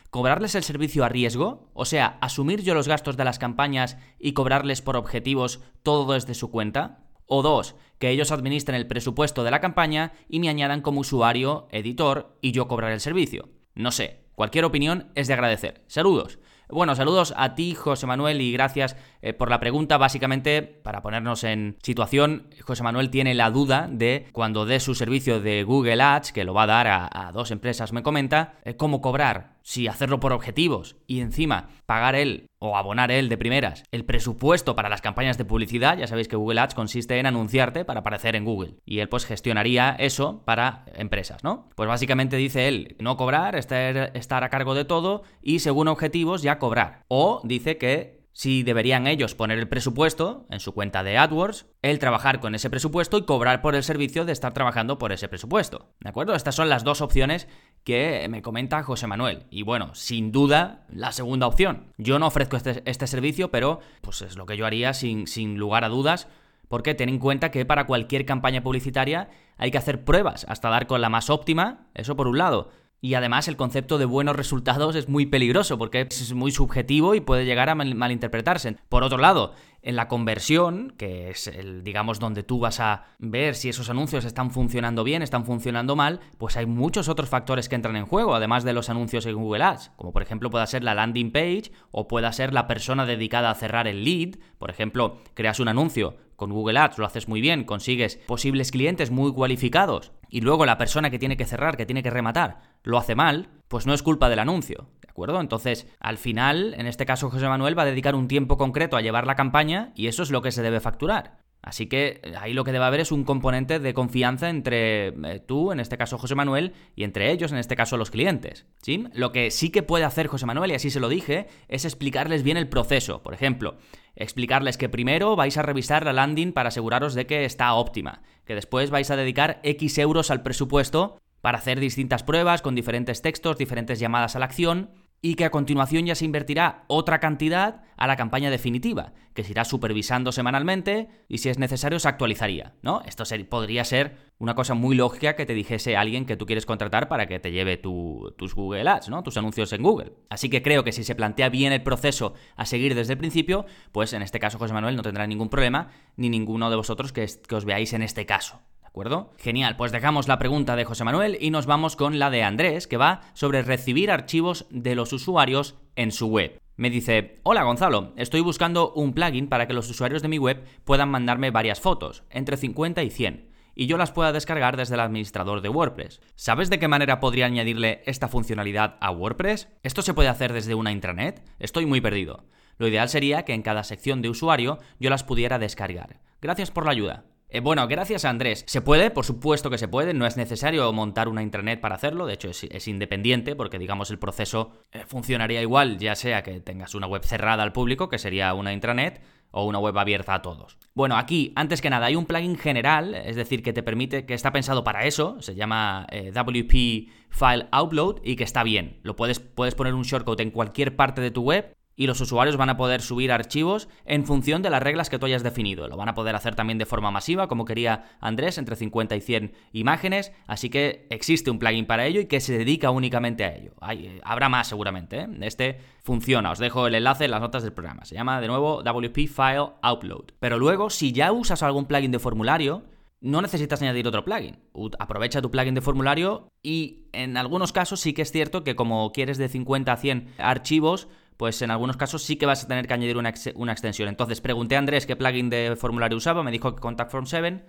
cobrarles 0.09 0.55
el 0.55 0.63
servicio 0.63 1.05
a 1.05 1.09
riesgo, 1.09 1.71
o 1.73 1.85
sea, 1.85 2.17
asumir 2.19 2.61
yo 2.61 2.73
los 2.73 2.87
gastos 2.87 3.15
de 3.15 3.23
las 3.23 3.39
campañas 3.39 3.97
y 4.19 4.33
cobrarles 4.33 4.81
por 4.81 4.97
objetivos 4.97 5.61
todo 5.83 6.13
desde 6.13 6.33
su 6.33 6.51
cuenta. 6.51 7.05
O 7.33 7.41
dos, 7.41 7.75
que 7.97 8.09
ellos 8.09 8.33
administren 8.33 8.75
el 8.75 8.87
presupuesto 8.87 9.45
de 9.45 9.51
la 9.51 9.61
campaña 9.61 10.11
y 10.27 10.41
me 10.41 10.49
añadan 10.49 10.81
como 10.81 10.99
usuario, 10.99 11.69
editor 11.71 12.37
y 12.41 12.51
yo 12.51 12.67
cobrar 12.67 12.91
el 12.91 12.99
servicio. 12.99 13.47
No 13.73 13.91
sé, 13.91 14.25
cualquier 14.35 14.65
opinión 14.65 15.13
es 15.15 15.29
de 15.29 15.35
agradecer. 15.35 15.81
Saludos. 15.87 16.39
Bueno, 16.67 16.93
saludos 16.93 17.33
a 17.37 17.55
ti, 17.55 17.73
José 17.73 18.05
Manuel, 18.05 18.41
y 18.41 18.51
gracias 18.51 18.97
eh, 19.21 19.31
por 19.31 19.49
la 19.49 19.61
pregunta. 19.61 19.97
Básicamente, 19.97 20.61
para 20.61 21.01
ponernos 21.01 21.45
en 21.45 21.77
situación, 21.81 22.49
José 22.65 22.83
Manuel 22.83 23.09
tiene 23.09 23.33
la 23.33 23.49
duda 23.49 23.87
de 23.89 24.27
cuando 24.33 24.65
dé 24.65 24.81
su 24.81 24.93
servicio 24.93 25.39
de 25.39 25.63
Google 25.63 26.01
Ads, 26.01 26.33
que 26.33 26.43
lo 26.43 26.53
va 26.53 26.63
a 26.63 26.67
dar 26.67 26.87
a, 26.87 27.31
dos 27.33 27.51
empresas, 27.51 27.93
me 27.93 28.03
comenta, 28.03 28.55
eh, 28.65 28.75
cómo 28.75 28.99
cobrar, 28.99 29.57
si 29.63 29.87
hacerlo 29.87 30.19
por 30.19 30.33
objetivos 30.33 30.95
y 31.07 31.21
encima 31.21 31.69
pagar 31.85 32.15
él 32.15 32.47
o 32.59 32.77
abonar 32.77 33.11
él 33.11 33.27
de 33.27 33.37
primeras 33.37 33.83
el 33.91 34.05
presupuesto 34.05 34.75
para 34.75 34.89
las 34.89 35.01
campañas 35.01 35.37
de 35.37 35.45
publicidad. 35.45 35.97
Ya 35.97 36.07
sabéis 36.07 36.27
que 36.27 36.35
Google 36.35 36.59
Ads 36.61 36.75
consiste 36.75 37.17
en 37.19 37.25
anunciarte 37.25 37.85
para 37.85 38.01
aparecer 38.01 38.35
en 38.35 38.45
Google. 38.45 38.75
Y 38.85 38.99
él 38.99 39.09
pues 39.09 39.25
gestionaría 39.25 39.95
eso 39.97 40.43
para 40.45 40.85
empresas, 40.93 41.43
¿no? 41.43 41.69
Pues 41.75 41.89
básicamente 41.89 42.37
dice 42.37 42.67
él, 42.67 42.95
no 42.99 43.17
cobrar, 43.17 43.55
estar, 43.55 44.43
a 44.43 44.49
cargo 44.49 44.75
de 44.75 44.85
todo 44.85 45.23
y 45.41 45.59
según 45.59 45.87
objetivos 45.87 46.41
ya 46.41 46.59
cobrar. 46.59 47.03
O 47.07 47.41
dice 47.43 47.77
que 47.77 48.20
si 48.33 48.63
deberían 48.63 49.07
ellos 49.07 49.35
poner 49.35 49.59
el 49.59 49.67
presupuesto 49.67 50.47
en 50.49 50.61
su 50.61 50.73
cuenta 50.73 51.03
de 51.03 51.17
AdWords, 51.17 51.65
él 51.81 51.99
trabajar 51.99 52.39
con 52.39 52.55
ese 52.55 52.69
presupuesto 52.69 53.17
y 53.17 53.25
cobrar 53.25 53.61
por 53.61 53.75
el 53.75 53.83
servicio 53.83 54.23
de 54.23 54.31
estar 54.31 54.53
trabajando 54.53 54.97
por 54.97 55.11
ese 55.11 55.27
presupuesto. 55.27 55.89
¿De 55.99 56.09
acuerdo? 56.09 56.33
Estas 56.33 56.55
son 56.55 56.69
las 56.69 56.83
dos 56.85 57.01
opciones 57.01 57.47
que 57.83 58.25
me 58.29 58.41
comenta 58.41 58.83
José 58.83 59.07
Manuel. 59.07 59.47
Y 59.49 59.63
bueno, 59.63 59.93
sin 59.95 60.31
duda, 60.31 60.85
la 60.89 61.11
segunda 61.11 61.47
opción. 61.47 61.93
Yo 61.97 62.19
no 62.19 62.27
ofrezco 62.27 62.55
este, 62.55 62.81
este 62.85 63.07
servicio, 63.07 63.51
pero 63.51 63.79
pues 64.01 64.21
es 64.21 64.37
lo 64.37 64.45
que 64.45 64.55
yo 64.55 64.65
haría 64.65 64.93
sin, 64.93 65.27
sin 65.27 65.57
lugar 65.57 65.83
a 65.83 65.89
dudas. 65.89 66.29
Porque 66.69 66.95
ten 66.95 67.09
en 67.09 67.19
cuenta 67.19 67.51
que 67.51 67.65
para 67.65 67.85
cualquier 67.85 68.25
campaña 68.25 68.63
publicitaria 68.63 69.29
hay 69.57 69.71
que 69.71 69.77
hacer 69.77 70.05
pruebas 70.05 70.45
hasta 70.47 70.69
dar 70.69 70.87
con 70.87 71.01
la 71.01 71.09
más 71.09 71.29
óptima, 71.29 71.89
eso 71.93 72.15
por 72.15 72.29
un 72.29 72.37
lado. 72.37 72.69
Y 73.03 73.15
además 73.15 73.47
el 73.47 73.57
concepto 73.57 73.97
de 73.97 74.05
buenos 74.05 74.35
resultados 74.35 74.95
es 74.95 75.09
muy 75.09 75.25
peligroso 75.25 75.79
porque 75.79 76.01
es 76.01 76.33
muy 76.33 76.51
subjetivo 76.51 77.15
y 77.15 77.19
puede 77.19 77.45
llegar 77.45 77.67
a 77.69 77.75
malinterpretarse. 77.75 78.77
Por 78.89 79.03
otro 79.03 79.17
lado, 79.17 79.53
en 79.83 79.95
la 79.95 80.07
conversión, 80.07 80.93
que 80.97 81.29
es 81.29 81.47
el, 81.47 81.83
digamos, 81.83 82.19
donde 82.19 82.43
tú 82.43 82.59
vas 82.59 82.79
a 82.79 83.05
ver 83.19 83.55
si 83.55 83.69
esos 83.69 83.89
anuncios 83.89 84.25
están 84.25 84.51
funcionando 84.51 85.03
bien, 85.03 85.21
están 85.21 85.45
funcionando 85.45 85.95
mal, 85.95 86.19
pues 86.37 86.57
hay 86.57 86.65
muchos 86.65 87.09
otros 87.09 87.29
factores 87.29 87.67
que 87.67 87.75
entran 87.75 87.95
en 87.95 88.05
juego, 88.05 88.35
además 88.35 88.63
de 88.63 88.73
los 88.73 88.89
anuncios 88.89 89.25
en 89.25 89.35
Google 89.35 89.63
Ads, 89.63 89.91
como 89.95 90.13
por 90.13 90.21
ejemplo 90.21 90.49
pueda 90.49 90.67
ser 90.67 90.83
la 90.83 90.93
landing 90.93 91.31
page 91.31 91.71
o 91.91 92.07
pueda 92.07 92.31
ser 92.31 92.53
la 92.53 92.67
persona 92.67 93.05
dedicada 93.05 93.49
a 93.49 93.55
cerrar 93.55 93.87
el 93.87 94.03
lead. 94.03 94.35
Por 94.59 94.69
ejemplo, 94.69 95.17
creas 95.33 95.59
un 95.59 95.67
anuncio 95.67 96.17
con 96.35 96.51
Google 96.51 96.79
Ads, 96.79 96.97
lo 96.97 97.05
haces 97.05 97.27
muy 97.27 97.41
bien, 97.41 97.63
consigues 97.63 98.17
posibles 98.27 98.71
clientes 98.71 99.11
muy 99.11 99.31
cualificados 99.33 100.11
y 100.29 100.41
luego 100.41 100.65
la 100.65 100.77
persona 100.77 101.09
que 101.09 101.19
tiene 101.19 101.37
que 101.37 101.45
cerrar, 101.45 101.77
que 101.77 101.85
tiene 101.85 102.03
que 102.03 102.09
rematar, 102.09 102.61
lo 102.83 102.97
hace 102.97 103.15
mal, 103.15 103.49
pues 103.67 103.85
no 103.85 103.93
es 103.93 104.01
culpa 104.01 104.29
del 104.29 104.39
anuncio, 104.39 104.87
¿de 105.00 105.00
acuerdo? 105.11 105.39
Entonces, 105.39 105.87
al 105.99 106.17
final, 106.17 106.73
en 106.77 106.87
este 106.87 107.05
caso 107.05 107.29
José 107.29 107.47
Manuel 107.47 107.77
va 107.77 107.83
a 107.83 107.85
dedicar 107.85 108.15
un 108.15 108.27
tiempo 108.27 108.57
concreto 108.57 108.97
a 108.97 109.01
llevar 109.01 109.27
la 109.27 109.35
campaña 109.35 109.91
y 109.95 110.07
eso 110.07 110.23
es 110.23 110.31
lo 110.31 110.41
que 110.41 110.51
se 110.51 110.63
debe 110.63 110.79
facturar. 110.79 111.41
Así 111.61 111.85
que 111.85 112.21
eh, 112.23 112.33
ahí 112.39 112.53
lo 112.53 112.63
que 112.63 112.71
debe 112.71 112.85
haber 112.85 113.01
es 113.01 113.11
un 113.11 113.23
componente 113.23 113.79
de 113.79 113.93
confianza 113.93 114.49
entre 114.49 115.09
eh, 115.09 115.39
tú, 115.45 115.71
en 115.71 115.79
este 115.79 115.97
caso 115.97 116.17
José 116.17 116.33
Manuel, 116.33 116.73
y 116.95 117.03
entre 117.03 117.31
ellos, 117.31 117.51
en 117.51 117.59
este 117.59 117.75
caso 117.75 117.97
los 117.97 118.09
clientes. 118.09 118.65
¿sí? 118.81 119.07
Lo 119.13 119.31
que 119.31 119.51
sí 119.51 119.69
que 119.69 119.83
puede 119.83 120.05
hacer 120.05 120.27
José 120.27 120.45
Manuel, 120.45 120.71
y 120.71 120.75
así 120.75 120.89
se 120.89 120.99
lo 120.99 121.09
dije, 121.09 121.47
es 121.67 121.85
explicarles 121.85 122.43
bien 122.43 122.57
el 122.57 122.67
proceso. 122.67 123.21
Por 123.21 123.33
ejemplo, 123.33 123.77
explicarles 124.15 124.77
que 124.77 124.89
primero 124.89 125.35
vais 125.35 125.57
a 125.57 125.61
revisar 125.61 126.03
la 126.05 126.13
landing 126.13 126.51
para 126.51 126.69
aseguraros 126.69 127.13
de 127.13 127.27
que 127.27 127.45
está 127.45 127.73
óptima, 127.73 128.23
que 128.45 128.55
después 128.55 128.89
vais 128.89 129.11
a 129.11 129.15
dedicar 129.15 129.59
X 129.63 129.99
euros 129.99 130.31
al 130.31 130.41
presupuesto 130.41 131.19
para 131.41 131.57
hacer 131.57 131.79
distintas 131.79 132.23
pruebas 132.23 132.61
con 132.61 132.75
diferentes 132.75 133.21
textos, 133.21 133.57
diferentes 133.57 133.99
llamadas 133.99 134.35
a 134.35 134.39
la 134.39 134.45
acción, 134.45 134.91
y 135.21 135.35
que 135.35 135.45
a 135.45 135.51
continuación 135.51 136.05
ya 136.05 136.15
se 136.15 136.25
invertirá 136.25 136.83
otra 136.87 137.19
cantidad 137.19 137.83
a 137.95 138.07
la 138.07 138.15
campaña 138.15 138.49
definitiva, 138.49 139.13
que 139.35 139.43
se 139.43 139.51
irá 139.51 139.65
supervisando 139.65 140.31
semanalmente 140.31 141.09
y 141.27 141.37
si 141.37 141.49
es 141.49 141.59
necesario 141.59 141.99
se 141.99 142.07
actualizaría, 142.07 142.73
¿no? 142.81 143.01
Esto 143.05 143.23
podría 143.47 143.85
ser 143.85 144.17
una 144.39 144.55
cosa 144.55 144.73
muy 144.73 144.95
lógica 144.95 145.35
que 145.35 145.45
te 145.45 145.53
dijese 145.53 145.95
alguien 145.95 146.25
que 146.25 146.37
tú 146.37 146.47
quieres 146.47 146.65
contratar 146.65 147.07
para 147.07 147.27
que 147.27 147.39
te 147.39 147.51
lleve 147.51 147.77
tus 147.77 148.55
Google 148.55 148.89
Ads, 148.89 149.09
¿no? 149.09 149.21
Tus 149.21 149.37
anuncios 149.37 149.71
en 149.73 149.83
Google. 149.83 150.13
Así 150.29 150.49
que 150.49 150.63
creo 150.63 150.83
que 150.83 150.91
si 150.91 151.03
se 151.03 151.13
plantea 151.13 151.49
bien 151.49 151.71
el 151.71 151.83
proceso 151.83 152.33
a 152.55 152.65
seguir 152.65 152.95
desde 152.95 153.13
el 153.13 153.19
principio, 153.19 153.65
pues 153.91 154.13
en 154.13 154.23
este 154.23 154.39
caso 154.39 154.57
José 154.57 154.73
Manuel 154.73 154.95
no 154.95 155.03
tendrá 155.03 155.27
ningún 155.27 155.49
problema, 155.49 155.89
ni 156.15 156.29
ninguno 156.29 156.71
de 156.71 156.77
vosotros 156.77 157.13
que 157.13 157.55
os 157.55 157.65
veáis 157.65 157.93
en 157.93 158.01
este 158.01 158.25
caso 158.25 158.61
acuerdo? 158.91 159.31
Genial, 159.37 159.77
pues 159.77 159.93
dejamos 159.93 160.27
la 160.27 160.37
pregunta 160.37 160.75
de 160.75 160.83
José 160.83 161.05
Manuel 161.05 161.37
y 161.39 161.49
nos 161.49 161.65
vamos 161.65 161.95
con 161.95 162.19
la 162.19 162.29
de 162.29 162.43
Andrés, 162.43 162.87
que 162.87 162.97
va 162.97 163.21
sobre 163.33 163.61
recibir 163.61 164.11
archivos 164.11 164.65
de 164.69 164.95
los 164.95 165.13
usuarios 165.13 165.75
en 165.95 166.11
su 166.11 166.27
web. 166.27 166.59
Me 166.75 166.89
dice, 166.89 167.39
hola 167.43 167.63
Gonzalo, 167.63 168.11
estoy 168.17 168.41
buscando 168.41 168.91
un 168.91 169.13
plugin 169.13 169.47
para 169.47 169.65
que 169.65 169.73
los 169.73 169.89
usuarios 169.89 170.21
de 170.21 170.27
mi 170.27 170.37
web 170.37 170.65
puedan 170.83 171.07
mandarme 171.07 171.51
varias 171.51 171.79
fotos, 171.79 172.23
entre 172.29 172.57
50 172.57 173.01
y 173.03 173.09
100, 173.11 173.49
y 173.75 173.85
yo 173.87 173.95
las 173.95 174.11
pueda 174.11 174.33
descargar 174.33 174.75
desde 174.75 174.95
el 174.95 174.99
administrador 174.99 175.61
de 175.61 175.69
WordPress. 175.69 176.19
¿Sabes 176.35 176.69
de 176.69 176.77
qué 176.77 176.89
manera 176.89 177.21
podría 177.21 177.45
añadirle 177.45 178.01
esta 178.05 178.27
funcionalidad 178.27 178.97
a 178.99 179.11
WordPress? 179.11 179.69
¿Esto 179.83 180.01
se 180.01 180.13
puede 180.13 180.27
hacer 180.27 180.51
desde 180.51 180.75
una 180.75 180.91
intranet? 180.91 181.41
Estoy 181.59 181.85
muy 181.85 182.01
perdido. 182.01 182.43
Lo 182.77 182.89
ideal 182.89 183.07
sería 183.07 183.45
que 183.45 183.53
en 183.53 183.61
cada 183.61 183.85
sección 183.85 184.21
de 184.21 184.29
usuario 184.29 184.79
yo 184.99 185.09
las 185.09 185.23
pudiera 185.23 185.59
descargar. 185.59 186.19
Gracias 186.41 186.71
por 186.71 186.83
la 186.85 186.91
ayuda. 186.91 187.30
Eh, 187.53 187.59
bueno, 187.59 187.85
gracias 187.85 188.23
Andrés. 188.23 188.63
¿Se 188.65 188.81
puede? 188.81 189.11
Por 189.11 189.25
supuesto 189.25 189.69
que 189.69 189.77
se 189.77 189.89
puede. 189.89 190.13
No 190.13 190.25
es 190.25 190.37
necesario 190.37 190.91
montar 190.93 191.27
una 191.27 191.43
intranet 191.43 191.81
para 191.81 191.95
hacerlo. 191.95 192.25
De 192.25 192.33
hecho, 192.33 192.49
es, 192.49 192.87
independiente 192.87 193.57
porque, 193.57 193.77
digamos, 193.77 194.09
el 194.09 194.19
proceso 194.19 194.71
eh, 194.93 195.03
funcionaría 195.05 195.61
igual, 195.61 195.97
ya 195.97 196.15
sea 196.15 196.43
que 196.43 196.61
tengas 196.61 196.95
una 196.95 197.07
web 197.07 197.25
cerrada 197.25 197.63
al 197.63 197.73
público, 197.73 198.07
que 198.07 198.19
sería 198.19 198.53
una 198.53 198.71
intranet, 198.71 199.21
o 199.51 199.65
una 199.65 199.79
web 199.79 199.97
abierta 199.97 200.33
a 200.33 200.41
todos. 200.41 200.77
Bueno, 200.93 201.17
aquí, 201.17 201.51
antes 201.57 201.81
que 201.81 201.89
nada, 201.89 202.05
hay 202.05 202.15
un 202.15 202.25
plugin 202.25 202.57
general, 202.57 203.13
es 203.13 203.35
decir, 203.35 203.61
que 203.61 203.73
te 203.73 203.83
permite, 203.83 204.25
que 204.25 204.33
está 204.33 204.53
pensado 204.53 204.85
para 204.85 205.03
eso, 205.05 205.41
se 205.41 205.55
llama 205.55 206.07
eh, 206.09 206.31
WP 206.31 207.09
File 207.29 207.67
Upload 207.77 208.21
y 208.23 208.37
que 208.37 208.45
está 208.45 208.63
bien. 208.63 209.01
Lo 209.03 209.17
puedes, 209.17 209.41
puedes 209.41 209.75
poner 209.75 209.93
un 209.93 210.03
shortcut 210.03 210.39
en 210.39 210.51
cualquier 210.51 210.95
parte 210.95 211.19
de 211.19 211.31
tu 211.31 211.43
web 211.43 211.75
y 211.95 212.07
los 212.07 212.21
usuarios 212.21 212.57
van 212.57 212.69
a 212.69 212.77
poder 212.77 213.01
subir 213.01 213.31
archivos 213.31 213.89
en 214.05 214.25
función 214.25 214.61
de 214.61 214.69
las 214.69 214.81
reglas 214.81 215.09
que 215.09 215.19
tú 215.19 215.25
hayas 215.25 215.43
definido. 215.43 215.87
Lo 215.87 215.97
van 215.97 216.09
a 216.09 216.13
poder 216.13 216.35
hacer 216.35 216.55
también 216.55 216.77
de 216.77 216.85
forma 216.85 217.11
masiva, 217.11 217.47
como 217.47 217.65
quería 217.65 218.05
Andrés, 218.19 218.57
entre 218.57 218.75
50 218.75 219.15
y 219.15 219.21
100 219.21 219.53
imágenes, 219.73 220.31
así 220.47 220.69
que 220.69 221.07
existe 221.09 221.51
un 221.51 221.59
plugin 221.59 221.85
para 221.85 222.05
ello 222.05 222.21
y 222.21 222.25
que 222.25 222.39
se 222.39 222.57
dedica 222.57 222.91
únicamente 222.91 223.43
a 223.43 223.55
ello. 223.55 223.73
Eh, 223.91 224.19
habrá 224.23 224.49
más 224.49 224.67
seguramente, 224.67 225.21
¿eh? 225.21 225.27
este 225.41 225.79
funciona, 226.03 226.51
os 226.51 226.59
dejo 226.59 226.87
el 226.87 226.95
enlace 226.95 227.25
en 227.25 227.31
las 227.31 227.41
notas 227.41 227.63
del 227.63 227.73
programa, 227.73 228.05
se 228.05 228.15
llama 228.15 228.41
de 228.41 228.47
nuevo 228.47 228.81
WP 228.83 229.27
File 229.27 229.73
Upload. 229.83 230.31
Pero 230.39 230.57
luego, 230.57 230.89
si 230.89 231.11
ya 231.11 231.31
usas 231.31 231.61
algún 231.63 231.85
plugin 231.85 232.11
de 232.11 232.19
formulario, 232.19 232.83
no 233.21 233.41
necesitas 233.41 233.81
añadir 233.81 234.07
otro 234.07 234.25
plugin. 234.25 234.57
Aprovecha 234.97 235.41
tu 235.41 235.51
plugin 235.51 235.75
de 235.75 235.81
formulario 235.81 236.49
y 236.63 237.05
en 237.13 237.37
algunos 237.37 237.71
casos 237.71 237.99
sí 237.99 238.13
que 238.13 238.23
es 238.23 238.31
cierto 238.31 238.63
que 238.63 238.75
como 238.75 239.11
quieres 239.11 239.37
de 239.37 239.47
50 239.47 239.91
a 239.91 239.97
100 239.97 240.33
archivos, 240.39 241.07
pues 241.37 241.61
en 241.61 241.71
algunos 241.71 241.97
casos 241.97 242.23
sí 242.23 242.35
que 242.35 242.45
vas 242.45 242.63
a 242.63 242.67
tener 242.67 242.87
que 242.87 242.93
añadir 242.93 243.17
una, 243.17 243.29
extensión. 243.29 244.09
Entonces 244.09 244.41
pregunté 244.41 244.75
a 244.75 244.79
Andrés 244.79 245.05
qué 245.05 245.15
plugin 245.15 245.49
de 245.49 245.75
formulario 245.75 246.17
usaba, 246.17 246.43
me 246.43 246.51
dijo 246.51 246.75
que 246.75 246.81
Contact 246.81 247.11
Form 247.11 247.25
7, 247.25 247.63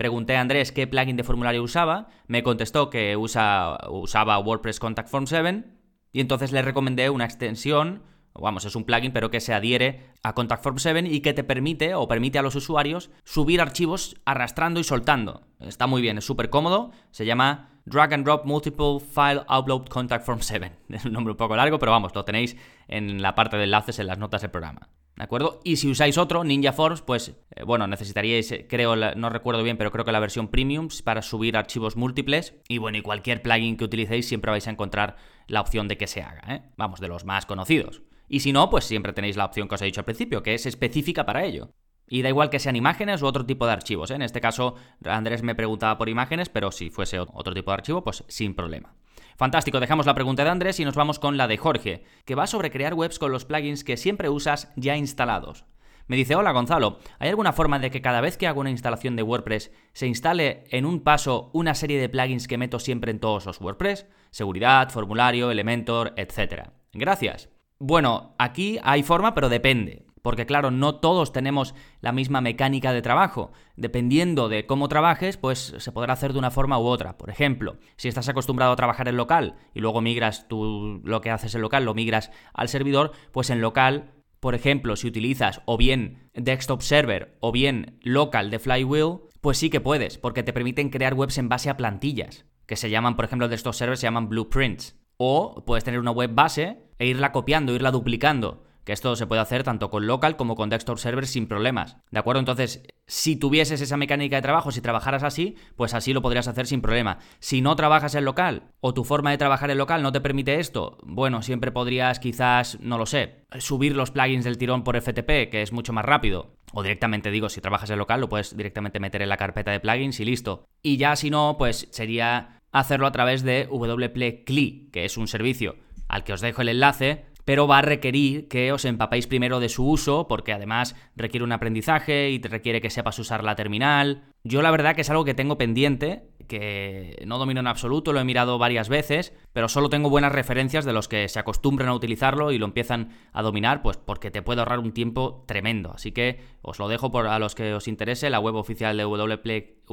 Pregunté 0.00 0.34
a 0.34 0.40
Andrés 0.40 0.72
qué 0.72 0.86
plugin 0.86 1.18
de 1.18 1.24
formulario 1.24 1.62
usaba, 1.62 2.08
me 2.26 2.42
contestó 2.42 2.88
que 2.88 3.18
usa, 3.18 3.76
usaba 3.90 4.38
WordPress 4.38 4.80
Contact 4.80 5.10
Form 5.10 5.26
7 5.26 5.64
y 6.10 6.22
entonces 6.22 6.52
le 6.52 6.62
recomendé 6.62 7.10
una 7.10 7.26
extensión, 7.26 8.02
vamos, 8.32 8.64
es 8.64 8.74
un 8.76 8.84
plugin 8.84 9.12
pero 9.12 9.30
que 9.30 9.40
se 9.40 9.52
adhiere 9.52 10.06
a 10.22 10.32
Contact 10.32 10.62
Form 10.62 10.78
7 10.78 11.06
y 11.06 11.20
que 11.20 11.34
te 11.34 11.44
permite 11.44 11.94
o 11.94 12.08
permite 12.08 12.38
a 12.38 12.42
los 12.42 12.54
usuarios 12.54 13.10
subir 13.24 13.60
archivos 13.60 14.16
arrastrando 14.24 14.80
y 14.80 14.84
soltando. 14.84 15.42
Está 15.60 15.86
muy 15.86 16.00
bien, 16.00 16.16
es 16.16 16.24
súper 16.24 16.48
cómodo, 16.48 16.92
se 17.10 17.26
llama 17.26 17.79
Drag 17.90 18.14
and 18.14 18.24
Drop 18.24 18.44
Multiple 18.44 19.00
File 19.00 19.42
Upload 19.48 19.88
Contact 19.88 20.24
Form 20.24 20.40
7. 20.40 20.70
Es 20.90 21.04
un 21.04 21.12
nombre 21.12 21.32
un 21.32 21.36
poco 21.36 21.56
largo, 21.56 21.80
pero 21.80 21.90
vamos, 21.90 22.14
lo 22.14 22.24
tenéis 22.24 22.56
en 22.86 23.20
la 23.20 23.34
parte 23.34 23.56
de 23.56 23.64
enlaces 23.64 23.98
en 23.98 24.06
las 24.06 24.16
notas 24.16 24.42
del 24.42 24.52
programa. 24.52 24.88
¿De 25.16 25.24
acuerdo? 25.24 25.60
Y 25.64 25.76
si 25.76 25.90
usáis 25.90 26.16
otro, 26.16 26.44
Ninja 26.44 26.72
Forms, 26.72 27.02
pues 27.02 27.34
eh, 27.50 27.64
bueno, 27.64 27.88
necesitaríais, 27.88 28.52
eh, 28.52 28.66
creo, 28.68 28.94
no 28.94 29.28
recuerdo 29.28 29.64
bien, 29.64 29.76
pero 29.76 29.90
creo 29.90 30.04
que 30.04 30.12
la 30.12 30.20
versión 30.20 30.48
premium 30.48 30.88
para 31.04 31.20
subir 31.20 31.56
archivos 31.56 31.96
múltiples. 31.96 32.54
Y 32.68 32.78
bueno, 32.78 32.96
y 32.96 33.02
cualquier 33.02 33.42
plugin 33.42 33.76
que 33.76 33.84
utilicéis 33.84 34.28
siempre 34.28 34.52
vais 34.52 34.68
a 34.68 34.70
encontrar 34.70 35.16
la 35.48 35.60
opción 35.60 35.88
de 35.88 35.98
que 35.98 36.06
se 36.06 36.22
haga, 36.22 36.54
¿eh? 36.54 36.62
Vamos, 36.76 37.00
de 37.00 37.08
los 37.08 37.24
más 37.24 37.44
conocidos. 37.44 38.02
Y 38.28 38.40
si 38.40 38.52
no, 38.52 38.70
pues 38.70 38.84
siempre 38.84 39.12
tenéis 39.12 39.36
la 39.36 39.46
opción 39.46 39.66
que 39.66 39.74
os 39.74 39.82
he 39.82 39.86
dicho 39.86 40.00
al 40.00 40.04
principio, 40.04 40.44
que 40.44 40.54
es 40.54 40.64
específica 40.64 41.26
para 41.26 41.44
ello. 41.44 41.72
Y 42.10 42.22
da 42.22 42.28
igual 42.28 42.50
que 42.50 42.58
sean 42.58 42.74
imágenes 42.74 43.22
u 43.22 43.26
otro 43.26 43.46
tipo 43.46 43.66
de 43.66 43.72
archivos. 43.72 44.10
¿eh? 44.10 44.16
En 44.16 44.22
este 44.22 44.40
caso, 44.40 44.74
Andrés 45.04 45.44
me 45.44 45.54
preguntaba 45.54 45.96
por 45.96 46.08
imágenes, 46.08 46.48
pero 46.48 46.72
si 46.72 46.90
fuese 46.90 47.20
otro 47.20 47.54
tipo 47.54 47.70
de 47.70 47.74
archivo, 47.76 48.02
pues 48.02 48.24
sin 48.26 48.54
problema. 48.54 48.94
Fantástico, 49.36 49.78
dejamos 49.78 50.06
la 50.06 50.14
pregunta 50.14 50.42
de 50.42 50.50
Andrés 50.50 50.80
y 50.80 50.84
nos 50.84 50.96
vamos 50.96 51.20
con 51.20 51.36
la 51.36 51.46
de 51.46 51.56
Jorge, 51.56 52.04
que 52.24 52.34
va 52.34 52.48
sobre 52.48 52.72
crear 52.72 52.94
webs 52.94 53.20
con 53.20 53.30
los 53.30 53.44
plugins 53.44 53.84
que 53.84 53.96
siempre 53.96 54.28
usas 54.28 54.72
ya 54.74 54.96
instalados. 54.96 55.64
Me 56.08 56.16
dice, 56.16 56.34
hola 56.34 56.50
Gonzalo, 56.50 56.98
¿hay 57.20 57.28
alguna 57.28 57.52
forma 57.52 57.78
de 57.78 57.92
que 57.92 58.02
cada 58.02 58.20
vez 58.20 58.36
que 58.36 58.48
hago 58.48 58.60
una 58.60 58.70
instalación 58.70 59.14
de 59.14 59.22
WordPress 59.22 59.70
se 59.92 60.08
instale 60.08 60.64
en 60.70 60.84
un 60.84 61.04
paso 61.04 61.50
una 61.54 61.76
serie 61.76 62.00
de 62.00 62.08
plugins 62.08 62.48
que 62.48 62.58
meto 62.58 62.80
siempre 62.80 63.12
en 63.12 63.20
todos 63.20 63.46
los 63.46 63.60
WordPress? 63.60 64.08
Seguridad, 64.32 64.90
formulario, 64.90 65.52
Elementor, 65.52 66.12
etc. 66.16 66.70
Gracias. 66.92 67.48
Bueno, 67.78 68.34
aquí 68.38 68.80
hay 68.82 69.04
forma, 69.04 69.34
pero 69.34 69.48
depende. 69.48 70.09
Porque 70.22 70.46
claro, 70.46 70.70
no 70.70 70.96
todos 70.96 71.32
tenemos 71.32 71.74
la 72.00 72.12
misma 72.12 72.40
mecánica 72.40 72.92
de 72.92 73.02
trabajo. 73.02 73.52
Dependiendo 73.76 74.48
de 74.48 74.66
cómo 74.66 74.88
trabajes, 74.88 75.36
pues 75.36 75.74
se 75.78 75.92
podrá 75.92 76.12
hacer 76.12 76.32
de 76.32 76.38
una 76.38 76.50
forma 76.50 76.78
u 76.78 76.84
otra. 76.84 77.16
Por 77.16 77.30
ejemplo, 77.30 77.78
si 77.96 78.08
estás 78.08 78.28
acostumbrado 78.28 78.72
a 78.72 78.76
trabajar 78.76 79.08
en 79.08 79.16
local 79.16 79.56
y 79.74 79.80
luego 79.80 80.00
migras 80.00 80.48
tú 80.48 81.00
lo 81.04 81.20
que 81.20 81.30
haces 81.30 81.54
en 81.54 81.62
local, 81.62 81.84
lo 81.84 81.94
migras 81.94 82.30
al 82.52 82.68
servidor, 82.68 83.12
pues 83.32 83.50
en 83.50 83.60
local, 83.60 84.12
por 84.40 84.54
ejemplo, 84.54 84.96
si 84.96 85.06
utilizas 85.06 85.62
o 85.64 85.76
bien 85.76 86.30
Desktop 86.34 86.82
Server 86.82 87.36
o 87.40 87.52
bien 87.52 87.98
local 88.02 88.50
de 88.50 88.58
Flywheel, 88.58 89.20
pues 89.40 89.58
sí 89.58 89.70
que 89.70 89.80
puedes, 89.80 90.18
porque 90.18 90.42
te 90.42 90.52
permiten 90.52 90.90
crear 90.90 91.14
webs 91.14 91.38
en 91.38 91.48
base 91.48 91.70
a 91.70 91.76
plantillas, 91.76 92.44
que 92.66 92.76
se 92.76 92.90
llaman, 92.90 93.16
por 93.16 93.24
ejemplo, 93.24 93.48
Desktop 93.48 93.74
Server 93.74 93.96
se 93.96 94.06
llaman 94.06 94.28
blueprints. 94.28 94.96
O 95.22 95.64
puedes 95.66 95.84
tener 95.84 96.00
una 96.00 96.12
web 96.12 96.30
base 96.32 96.78
e 96.98 97.06
irla 97.06 97.32
copiando, 97.32 97.74
irla 97.74 97.90
duplicando 97.90 98.62
que 98.84 98.92
esto 98.92 99.16
se 99.16 99.26
puede 99.26 99.40
hacer 99.40 99.62
tanto 99.62 99.90
con 99.90 100.06
local 100.06 100.36
como 100.36 100.56
con 100.56 100.70
desktop 100.70 100.98
server 100.98 101.26
sin 101.26 101.46
problemas. 101.46 101.96
¿De 102.10 102.18
acuerdo? 102.18 102.40
Entonces, 102.40 102.82
si 103.06 103.36
tuvieses 103.36 103.80
esa 103.80 103.96
mecánica 103.96 104.36
de 104.36 104.42
trabajo, 104.42 104.70
si 104.70 104.80
trabajaras 104.80 105.22
así, 105.22 105.56
pues 105.76 105.94
así 105.94 106.12
lo 106.12 106.22
podrías 106.22 106.48
hacer 106.48 106.66
sin 106.66 106.80
problema. 106.80 107.18
Si 107.38 107.60
no 107.60 107.76
trabajas 107.76 108.14
en 108.14 108.24
local 108.24 108.70
o 108.80 108.94
tu 108.94 109.04
forma 109.04 109.30
de 109.30 109.38
trabajar 109.38 109.70
en 109.70 109.78
local 109.78 110.02
no 110.02 110.12
te 110.12 110.20
permite 110.20 110.60
esto, 110.60 110.98
bueno, 111.02 111.42
siempre 111.42 111.72
podrías 111.72 112.18
quizás, 112.20 112.78
no 112.80 112.98
lo 112.98 113.06
sé, 113.06 113.44
subir 113.58 113.96
los 113.96 114.10
plugins 114.10 114.44
del 114.44 114.58
tirón 114.58 114.84
por 114.84 115.00
FTP, 115.00 115.50
que 115.50 115.62
es 115.62 115.72
mucho 115.72 115.92
más 115.92 116.04
rápido. 116.04 116.54
O 116.72 116.82
directamente 116.82 117.30
digo, 117.30 117.48
si 117.48 117.60
trabajas 117.60 117.90
en 117.90 117.98
local, 117.98 118.20
lo 118.20 118.28
puedes 118.28 118.56
directamente 118.56 119.00
meter 119.00 119.22
en 119.22 119.28
la 119.28 119.36
carpeta 119.36 119.72
de 119.72 119.80
plugins 119.80 120.20
y 120.20 120.24
listo. 120.24 120.64
Y 120.82 120.96
ya 120.96 121.16
si 121.16 121.30
no, 121.30 121.56
pues 121.58 121.88
sería 121.90 122.60
hacerlo 122.72 123.06
a 123.06 123.12
través 123.12 123.42
de 123.42 123.66
WP 123.66 124.44
que 124.92 125.04
es 125.04 125.16
un 125.16 125.26
servicio 125.26 125.76
al 126.10 126.24
que 126.24 126.32
os 126.32 126.40
dejo 126.40 126.62
el 126.62 126.68
enlace 126.68 127.24
pero 127.50 127.66
va 127.66 127.78
a 127.78 127.82
requerir 127.82 128.46
que 128.46 128.70
os 128.70 128.84
empapéis 128.84 129.26
primero 129.26 129.58
de 129.58 129.68
su 129.68 129.84
uso, 129.84 130.28
porque 130.28 130.52
además 130.52 130.94
requiere 131.16 131.42
un 131.42 131.50
aprendizaje 131.50 132.30
y 132.30 132.40
requiere 132.40 132.80
que 132.80 132.90
sepas 132.90 133.18
usar 133.18 133.42
la 133.42 133.56
terminal. 133.56 134.22
Yo 134.44 134.62
la 134.62 134.70
verdad 134.70 134.94
que 134.94 135.00
es 135.00 135.10
algo 135.10 135.24
que 135.24 135.34
tengo 135.34 135.58
pendiente, 135.58 136.30
que 136.46 137.20
no 137.26 137.38
domino 137.38 137.58
en 137.58 137.66
absoluto, 137.66 138.12
lo 138.12 138.20
he 138.20 138.24
mirado 138.24 138.56
varias 138.56 138.88
veces, 138.88 139.32
pero 139.52 139.68
solo 139.68 139.88
tengo 139.88 140.10
buenas 140.10 140.30
referencias 140.30 140.84
de 140.84 140.92
los 140.92 141.08
que 141.08 141.28
se 141.28 141.40
acostumbran 141.40 141.88
a 141.88 141.94
utilizarlo 141.94 142.52
y 142.52 142.58
lo 142.58 142.66
empiezan 142.66 143.10
a 143.32 143.42
dominar, 143.42 143.82
pues 143.82 143.96
porque 143.96 144.30
te 144.30 144.42
puede 144.42 144.60
ahorrar 144.60 144.78
un 144.78 144.92
tiempo 144.92 145.42
tremendo. 145.48 145.90
Así 145.92 146.12
que 146.12 146.38
os 146.62 146.78
lo 146.78 146.86
dejo 146.86 147.10
por 147.10 147.26
a 147.26 147.40
los 147.40 147.56
que 147.56 147.74
os 147.74 147.88
interese, 147.88 148.30
la 148.30 148.38
web 148.38 148.54
oficial 148.54 148.96
de 148.96 149.04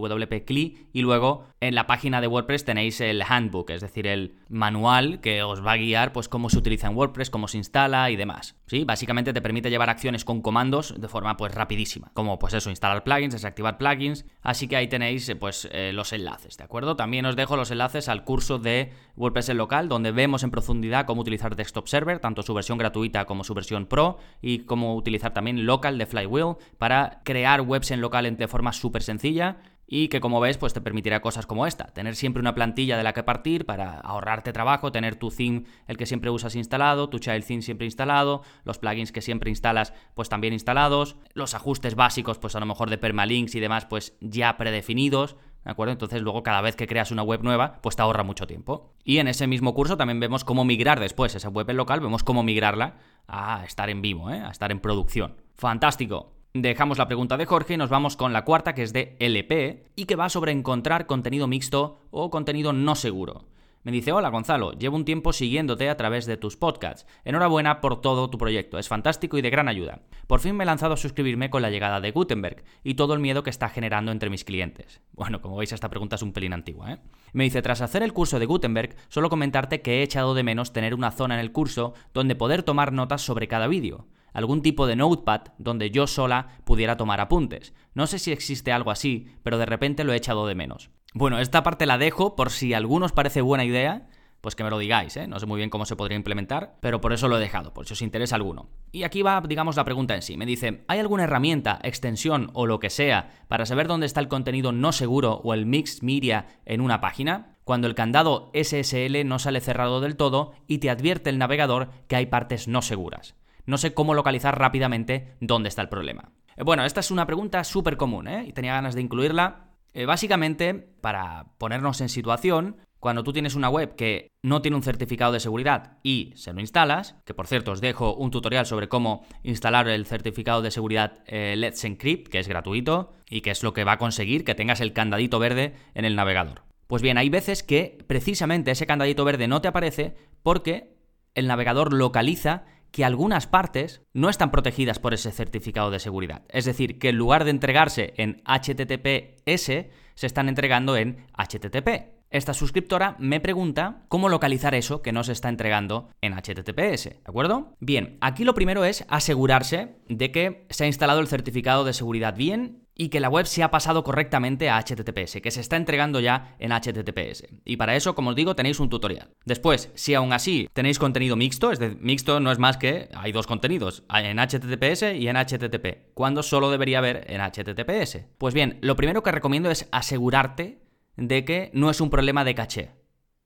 WP, 0.02 0.46
WP 0.46 0.88
y 0.94 1.02
luego 1.02 1.46
en 1.60 1.76
la 1.76 1.88
página 1.88 2.22
de 2.22 2.28
WordPress 2.28 2.66
tenéis 2.66 3.02
el 3.02 3.22
handbook, 3.22 3.72
es 3.72 3.82
decir, 3.82 4.08
el 4.08 4.36
manual 4.50 5.20
que 5.22 5.44
os 5.44 5.66
va 5.66 5.74
a 5.74 5.78
guiar 5.78 6.14
pues 6.14 6.30
cómo 6.30 6.50
se 6.50 6.58
utiliza 6.58 6.88
en 6.88 6.96
WordPress, 6.96 7.30
cómo 7.30 7.48
se 7.48 7.58
instala 7.58 8.10
y 8.12 8.16
demás. 8.16 8.56
¿Sí? 8.68 8.84
Básicamente 8.84 9.34
te 9.34 9.42
permite 9.42 9.70
llevar 9.70 9.90
acciones 9.90 10.26
con 10.26 10.42
comandos 10.42 10.94
de 11.00 11.08
forma 11.08 11.38
pues 11.38 11.56
rapidísima, 11.56 12.12
como 12.14 12.38
pues 12.38 12.54
eso, 12.54 12.70
instalar 12.70 13.04
plugins, 13.04 13.34
desactivar 13.34 13.78
plugins, 13.78 14.26
así 14.42 14.68
que 14.68 14.76
ahí 14.76 14.88
tenéis 14.88 15.32
pues 15.40 15.68
eh, 15.72 15.92
los 15.94 16.14
enlaces. 16.14 16.58
¿de 16.58 16.64
acuerdo? 16.64 16.96
También 16.96 17.26
os 17.26 17.36
dejo 17.36 17.56
los 17.56 17.72
enlaces 17.72 18.10
al 18.10 18.24
curso 18.24 18.60
de 18.60 18.92
WordPress 19.16 19.50
en 19.50 19.58
local, 19.58 19.90
donde 19.90 20.12
vemos 20.12 20.44
en 20.44 20.52
profundidad 20.52 21.06
cómo 21.06 21.22
utilizar 21.22 21.56
Desktop 21.56 21.88
Server, 21.88 22.20
tanto 22.20 22.44
su 22.44 22.54
versión 22.54 22.78
gratuita 22.78 23.26
como 23.26 23.44
su 23.44 23.54
versión 23.54 23.86
Pro, 23.86 24.18
y 24.42 24.60
cómo 24.60 24.96
utilizar 24.96 25.34
también 25.34 25.66
local 25.66 25.98
de 25.98 26.06
Flywheel 26.06 26.56
para 26.78 27.22
crear 27.24 27.62
webs 27.62 27.92
en 27.92 28.02
local 28.02 28.18
de 28.36 28.48
forma 28.48 28.74
súper 28.74 29.04
sencilla 29.04 29.58
y 29.88 30.10
que 30.10 30.20
como 30.20 30.40
ves 30.40 30.58
pues 30.58 30.74
te 30.74 30.82
permitirá 30.82 31.22
cosas 31.22 31.46
como 31.46 31.66
esta, 31.66 31.86
tener 31.86 32.16
siempre 32.16 32.42
una 32.42 32.54
plantilla 32.54 32.98
de 32.98 33.04
la 33.04 33.14
que 33.14 33.24
partir 33.24 33.66
para 33.66 34.00
ahorrarte 34.00 34.52
trabajo, 34.52 34.92
tener 34.92 35.16
tu 35.16 35.32
theme 35.32 35.64
el 35.88 35.98
que 35.98 36.06
siempre 36.06 36.30
usas 36.30 36.56
instalado, 36.56 37.10
tu 37.10 37.20
child 37.20 37.46
theme 37.46 37.62
siempre 37.62 37.86
instalado, 37.86 38.44
los 38.66 38.78
plugins 38.78 39.12
que 39.12 39.22
siempre 39.22 39.50
instalas 39.50 39.94
pues 40.14 40.30
también 40.30 40.54
instalados, 40.54 41.16
los 41.34 41.56
ajustes 41.56 41.96
básicos 41.96 42.38
pues 42.38 42.56
a 42.56 42.60
lo 42.60 42.66
mejor 42.66 42.90
de 42.90 42.98
permalinks 42.98 43.56
y 43.56 43.60
demás 43.60 43.86
pues 43.86 44.18
ya 44.20 44.58
predefinidos, 44.58 45.38
¿De 45.64 45.72
acuerdo? 45.72 45.92
Entonces 45.92 46.22
luego 46.22 46.44
cada 46.44 46.62
vez 46.62 46.78
que 46.78 46.88
creas 46.88 47.12
una 47.12 47.24
web 47.24 47.44
nueva, 47.44 47.80
pues 47.82 47.98
te 47.98 48.02
ahorra 48.02 48.24
mucho 48.24 48.48
tiempo. 48.48 48.94
Y 49.04 49.18
en 49.18 49.28
ese 49.28 49.48
mismo 49.48 49.74
curso 49.74 49.98
también 49.98 50.22
vemos 50.22 50.46
cómo 50.46 50.64
migrar 50.64 50.98
después 51.02 51.36
esa 51.36 51.50
web 51.50 51.70
en 51.70 51.76
local, 51.76 52.00
vemos 52.00 52.24
cómo 52.24 52.42
migrarla 52.42 52.96
a 53.28 53.66
estar 53.66 53.90
en 53.90 54.02
vivo, 54.02 54.32
¿eh? 54.32 54.40
a 54.40 54.50
estar 54.50 54.72
en 54.72 54.80
producción. 54.80 55.36
Fantástico. 55.56 56.37
Dejamos 56.62 56.98
la 56.98 57.06
pregunta 57.06 57.38
de 57.38 57.46
Jorge 57.46 57.76
y 57.76 57.78
nos 57.78 57.92
vamos 57.92 58.18
con 58.18 58.34
la 58.34 58.44
cuarta 58.44 58.74
que 58.74 58.82
es 58.82 58.92
de 58.92 59.16
LP 59.20 59.84
y 59.96 60.06
que 60.06 60.16
va 60.16 60.28
sobre 60.28 60.52
encontrar 60.52 61.06
contenido 61.06 61.46
mixto 61.46 62.00
o 62.10 62.32
contenido 62.32 62.74
no 62.74 62.96
seguro. 62.96 63.46
Me 63.84 63.92
dice, 63.92 64.12
hola 64.12 64.30
Gonzalo, 64.30 64.72
llevo 64.72 64.96
un 64.96 65.06
tiempo 65.06 65.34
siguiéndote 65.34 65.88
a 65.88 65.98
través 65.98 66.26
de 66.26 66.36
tus 66.36 66.58
podcasts. 66.58 67.06
Enhorabuena 67.26 67.80
por 67.80 68.02
todo 68.02 68.32
tu 68.32 68.40
proyecto, 68.40 68.80
es 68.80 68.88
fantástico 68.88 69.38
y 69.38 69.44
de 69.44 69.52
gran 69.52 69.68
ayuda. 69.68 70.02
Por 70.26 70.40
fin 70.40 70.56
me 70.56 70.64
he 70.64 70.66
lanzado 70.66 70.96
a 70.96 70.98
suscribirme 70.98 71.52
con 71.52 71.62
la 71.62 71.70
llegada 71.70 72.02
de 72.02 72.10
Gutenberg 72.10 72.64
y 72.84 72.96
todo 72.96 73.14
el 73.14 73.20
miedo 73.20 73.44
que 73.44 73.52
está 73.52 73.70
generando 73.70 74.12
entre 74.12 74.32
mis 74.32 74.44
clientes. 74.44 75.00
Bueno, 75.14 75.42
como 75.44 75.58
veis 75.58 75.74
esta 75.74 75.92
pregunta 75.92 76.16
es 76.16 76.24
un 76.24 76.34
pelín 76.34 76.54
antigua, 76.54 76.94
¿eh? 76.94 77.00
Me 77.34 77.44
dice, 77.44 77.62
tras 77.62 77.82
hacer 77.82 78.02
el 78.02 78.14
curso 78.14 78.40
de 78.40 78.48
Gutenberg, 78.48 78.96
solo 79.10 79.30
comentarte 79.30 79.84
que 79.84 80.00
he 80.00 80.02
echado 80.02 80.34
de 80.34 80.42
menos 80.42 80.74
tener 80.74 80.96
una 80.96 81.12
zona 81.12 81.36
en 81.36 81.42
el 81.42 81.52
curso 81.52 81.94
donde 82.16 82.36
poder 82.36 82.64
tomar 82.64 82.94
notas 82.94 83.22
sobre 83.22 83.48
cada 83.48 83.68
vídeo 83.68 84.08
algún 84.34 84.62
tipo 84.62 84.88
de 84.88 84.96
notepad 84.96 85.42
donde 85.58 85.92
yo 85.92 86.08
sola 86.08 86.60
pudiera 86.64 86.98
tomar 86.98 87.20
apuntes. 87.20 87.74
No 87.94 88.08
sé 88.08 88.20
si 88.20 88.32
existe 88.32 88.72
algo 88.72 88.92
así, 88.92 89.28
pero 89.44 89.58
de 89.58 89.66
repente 89.66 90.04
lo 90.04 90.14
he 90.14 90.18
echado 90.18 90.48
de 90.48 90.56
menos. 90.56 90.90
Bueno, 91.14 91.40
esta 91.40 91.64
parte 91.64 91.86
la 91.86 91.98
dejo 91.98 92.36
por 92.36 92.52
si 92.52 92.74
a 92.74 92.78
algunos 92.78 93.12
parece 93.12 93.42
buena 93.42 93.66
idea, 93.66 94.08
pues 94.42 94.56
que 94.56 94.64
me 94.64 94.70
lo 94.70 94.78
digáis, 94.78 95.18
¿eh? 95.18 95.28
No 95.28 95.40
sé 95.40 95.46
muy 95.46 95.58
bien 95.58 95.70
cómo 95.70 95.86
se 95.86 95.96
podría 95.96 96.16
implementar, 96.16 96.78
pero 96.80 97.02
por 97.02 97.12
eso 97.12 97.28
lo 97.28 97.38
he 97.38 97.42
dejado, 97.42 97.74
por 97.74 97.86
si 97.86 97.94
os 97.94 98.02
interesa 98.02 98.36
alguno. 98.36 98.70
Y 98.92 99.04
aquí 99.04 99.22
va, 99.22 99.42
digamos, 99.42 99.76
la 99.76 99.84
pregunta 99.84 100.16
en 100.16 100.22
sí. 100.22 100.38
Me 100.38 100.46
dice, 100.46 100.84
¿hay 100.88 101.00
alguna 101.00 101.24
herramienta, 101.24 101.80
extensión 101.84 102.52
o 102.54 102.68
lo 102.68 102.80
que 102.80 102.90
sea 102.90 103.32
para 103.48 103.66
saber 103.66 103.88
dónde 103.88 104.06
está 104.06 104.20
el 104.20 104.28
contenido 104.28 104.72
no 104.72 104.92
seguro 104.92 105.42
o 105.44 105.54
el 105.54 105.66
mixed 105.66 106.04
media 106.04 106.48
en 106.66 106.82
una 106.82 107.02
página? 107.02 107.58
Cuando 107.64 107.88
el 107.88 107.96
candado 107.96 108.52
SSL 108.54 109.26
no 109.26 109.40
sale 109.40 109.60
cerrado 109.60 110.00
del 110.02 110.16
todo 110.16 110.54
y 110.68 110.78
te 110.78 110.90
advierte 110.90 111.30
el 111.30 111.40
navegador 111.40 111.90
que 112.08 112.16
hay 112.16 112.28
partes 112.28 112.68
no 112.68 112.82
seguras. 112.82 113.36
No 113.68 113.78
sé 113.78 113.94
cómo 113.94 114.16
localizar 114.16 114.58
rápidamente 114.58 115.36
dónde 115.40 115.70
está 115.70 115.84
el 115.84 115.90
problema. 115.90 116.32
Eh, 116.56 116.64
bueno, 116.64 116.86
esta 116.86 117.02
es 117.02 117.12
una 117.12 117.28
pregunta 117.28 117.64
súper 117.64 117.98
común, 117.98 118.28
¿eh? 118.28 118.46
Y 118.48 118.54
tenía 118.54 118.74
ganas 118.74 118.96
de 118.96 119.02
incluirla 119.02 119.68
eh, 119.94 120.06
básicamente, 120.06 120.74
para 120.74 121.48
ponernos 121.58 122.02
en 122.02 122.10
situación, 122.10 122.78
cuando 123.00 123.24
tú 123.24 123.34
tienes 123.34 123.56
una 123.56 123.70
web 123.70 123.96
que 123.96 124.32
no 124.42 124.62
tiene 124.62 124.78
un 124.78 124.84
certificado 124.84 125.32
de 125.32 125.40
seguridad 125.40 125.98
y 126.02 126.34
se 126.36 126.54
lo 126.54 126.62
instalas, 126.62 127.16
que 127.26 127.34
por 127.34 127.48
cierto 127.48 127.72
os 127.72 127.82
dejo 127.82 128.16
un 128.16 128.32
tutorial 128.32 128.66
sobre 128.66 128.90
cómo 128.90 129.26
instalar 129.44 129.88
el 129.88 130.06
certificado 130.06 130.62
de 130.62 130.72
seguridad 130.72 131.24
eh, 131.26 131.56
Let's 131.58 131.84
Encrypt, 131.84 132.30
que 132.30 132.40
es 132.40 132.48
gratuito 132.48 133.14
y 133.30 133.42
que 133.42 133.52
es 133.52 133.64
lo 133.64 133.74
que 133.74 133.84
va 133.84 133.94
a 133.94 133.98
conseguir 133.98 134.46
que 134.46 134.56
tengas 134.56 134.82
el 134.82 134.94
candadito 134.94 135.40
verde 135.40 135.76
en 135.94 136.06
el 136.06 136.16
navegador. 136.16 136.64
Pues 136.88 137.02
bien, 137.02 137.18
hay 137.18 137.30
veces 137.30 137.64
que 137.64 137.98
precisamente 138.08 138.72
ese 138.72 138.88
candadito 138.88 139.26
verde 139.26 139.48
no 139.48 139.62
te 139.62 139.68
aparece 139.68 140.16
porque 140.42 140.96
el 141.36 141.48
navegador 141.48 141.94
localiza 141.94 142.66
que 142.92 143.06
algunas 143.06 143.48
partes 143.48 144.02
no 144.14 144.30
están 144.30 144.52
protegidas 144.52 145.00
por 145.00 145.14
ese 145.14 145.32
certificado 145.32 145.92
de 145.92 146.00
seguridad. 146.00 146.44
Es 146.50 146.66
decir, 146.66 147.00
que 147.00 147.10
en 147.10 147.18
lugar 147.18 147.44
de 147.44 147.52
entregarse 147.52 148.14
en 148.18 148.42
HTTPS, 148.46 149.88
se 150.16 150.26
están 150.26 150.50
entregando 150.50 150.98
en 150.98 151.26
HTTP. 151.38 152.18
Esta 152.30 152.54
suscriptora 152.54 153.16
me 153.20 153.40
pregunta 153.40 154.04
cómo 154.10 154.28
localizar 154.28 154.76
eso 154.76 155.02
que 155.02 155.14
no 155.14 155.24
se 155.24 155.32
está 155.32 155.48
entregando 155.48 156.10
en 156.22 156.34
HTTPS, 156.34 157.04
¿de 157.04 157.22
acuerdo? 157.24 157.76
Bien, 157.80 158.18
aquí 158.20 158.44
lo 158.44 158.54
primero 158.54 158.84
es 158.84 159.06
asegurarse 159.08 159.96
de 160.10 160.32
que 160.32 160.66
se 160.70 160.84
ha 160.84 160.88
instalado 160.88 161.22
el 161.22 161.28
certificado 161.28 161.86
de 161.86 161.94
seguridad 161.94 162.36
bien 162.36 162.87
y 162.98 163.10
que 163.10 163.20
la 163.20 163.30
web 163.30 163.46
se 163.46 163.64
ha 163.64 163.72
pasado 163.72 164.04
correctamente 164.04 164.70
a 164.70 164.80
HTTPS, 164.80 165.42
que 165.42 165.52
se 165.52 165.62
está 165.62 165.76
entregando 165.76 166.20
ya 166.20 166.56
en 166.60 166.72
HTTPS. 166.72 167.48
Y 167.64 167.78
para 167.78 167.96
eso, 167.96 168.16
como 168.16 168.32
os 168.32 168.36
digo, 168.36 168.56
tenéis 168.56 168.80
un 168.80 168.90
tutorial. 168.90 169.30
Después, 169.46 169.92
si 169.94 170.16
aún 170.16 170.34
así 170.34 170.68
tenéis 170.74 170.98
contenido 170.98 171.36
mixto, 171.36 171.72
es 171.72 171.80
decir, 171.80 172.00
mixto 172.02 172.40
no 172.40 172.52
es 172.52 172.58
más 172.58 172.78
que 172.78 173.10
hay 173.14 173.32
dos 173.32 173.46
contenidos, 173.46 174.04
en 174.12 174.40
HTTPS 174.40 175.14
y 175.16 175.28
en 175.28 175.38
HTTP, 175.38 176.14
cuando 176.16 176.42
solo 176.42 176.72
debería 176.72 176.98
haber 176.98 177.26
en 177.32 177.42
HTTPS. 177.42 178.26
Pues 178.38 178.54
bien, 178.54 178.80
lo 178.82 178.96
primero 178.96 179.22
que 179.22 179.32
recomiendo 179.32 179.70
es 179.70 179.88
asegurarte 179.92 180.82
de 181.16 181.46
que 181.46 181.70
no 181.74 181.90
es 181.90 182.02
un 182.02 182.10
problema 182.10 182.44
de 182.44 182.56
caché, 182.56 182.92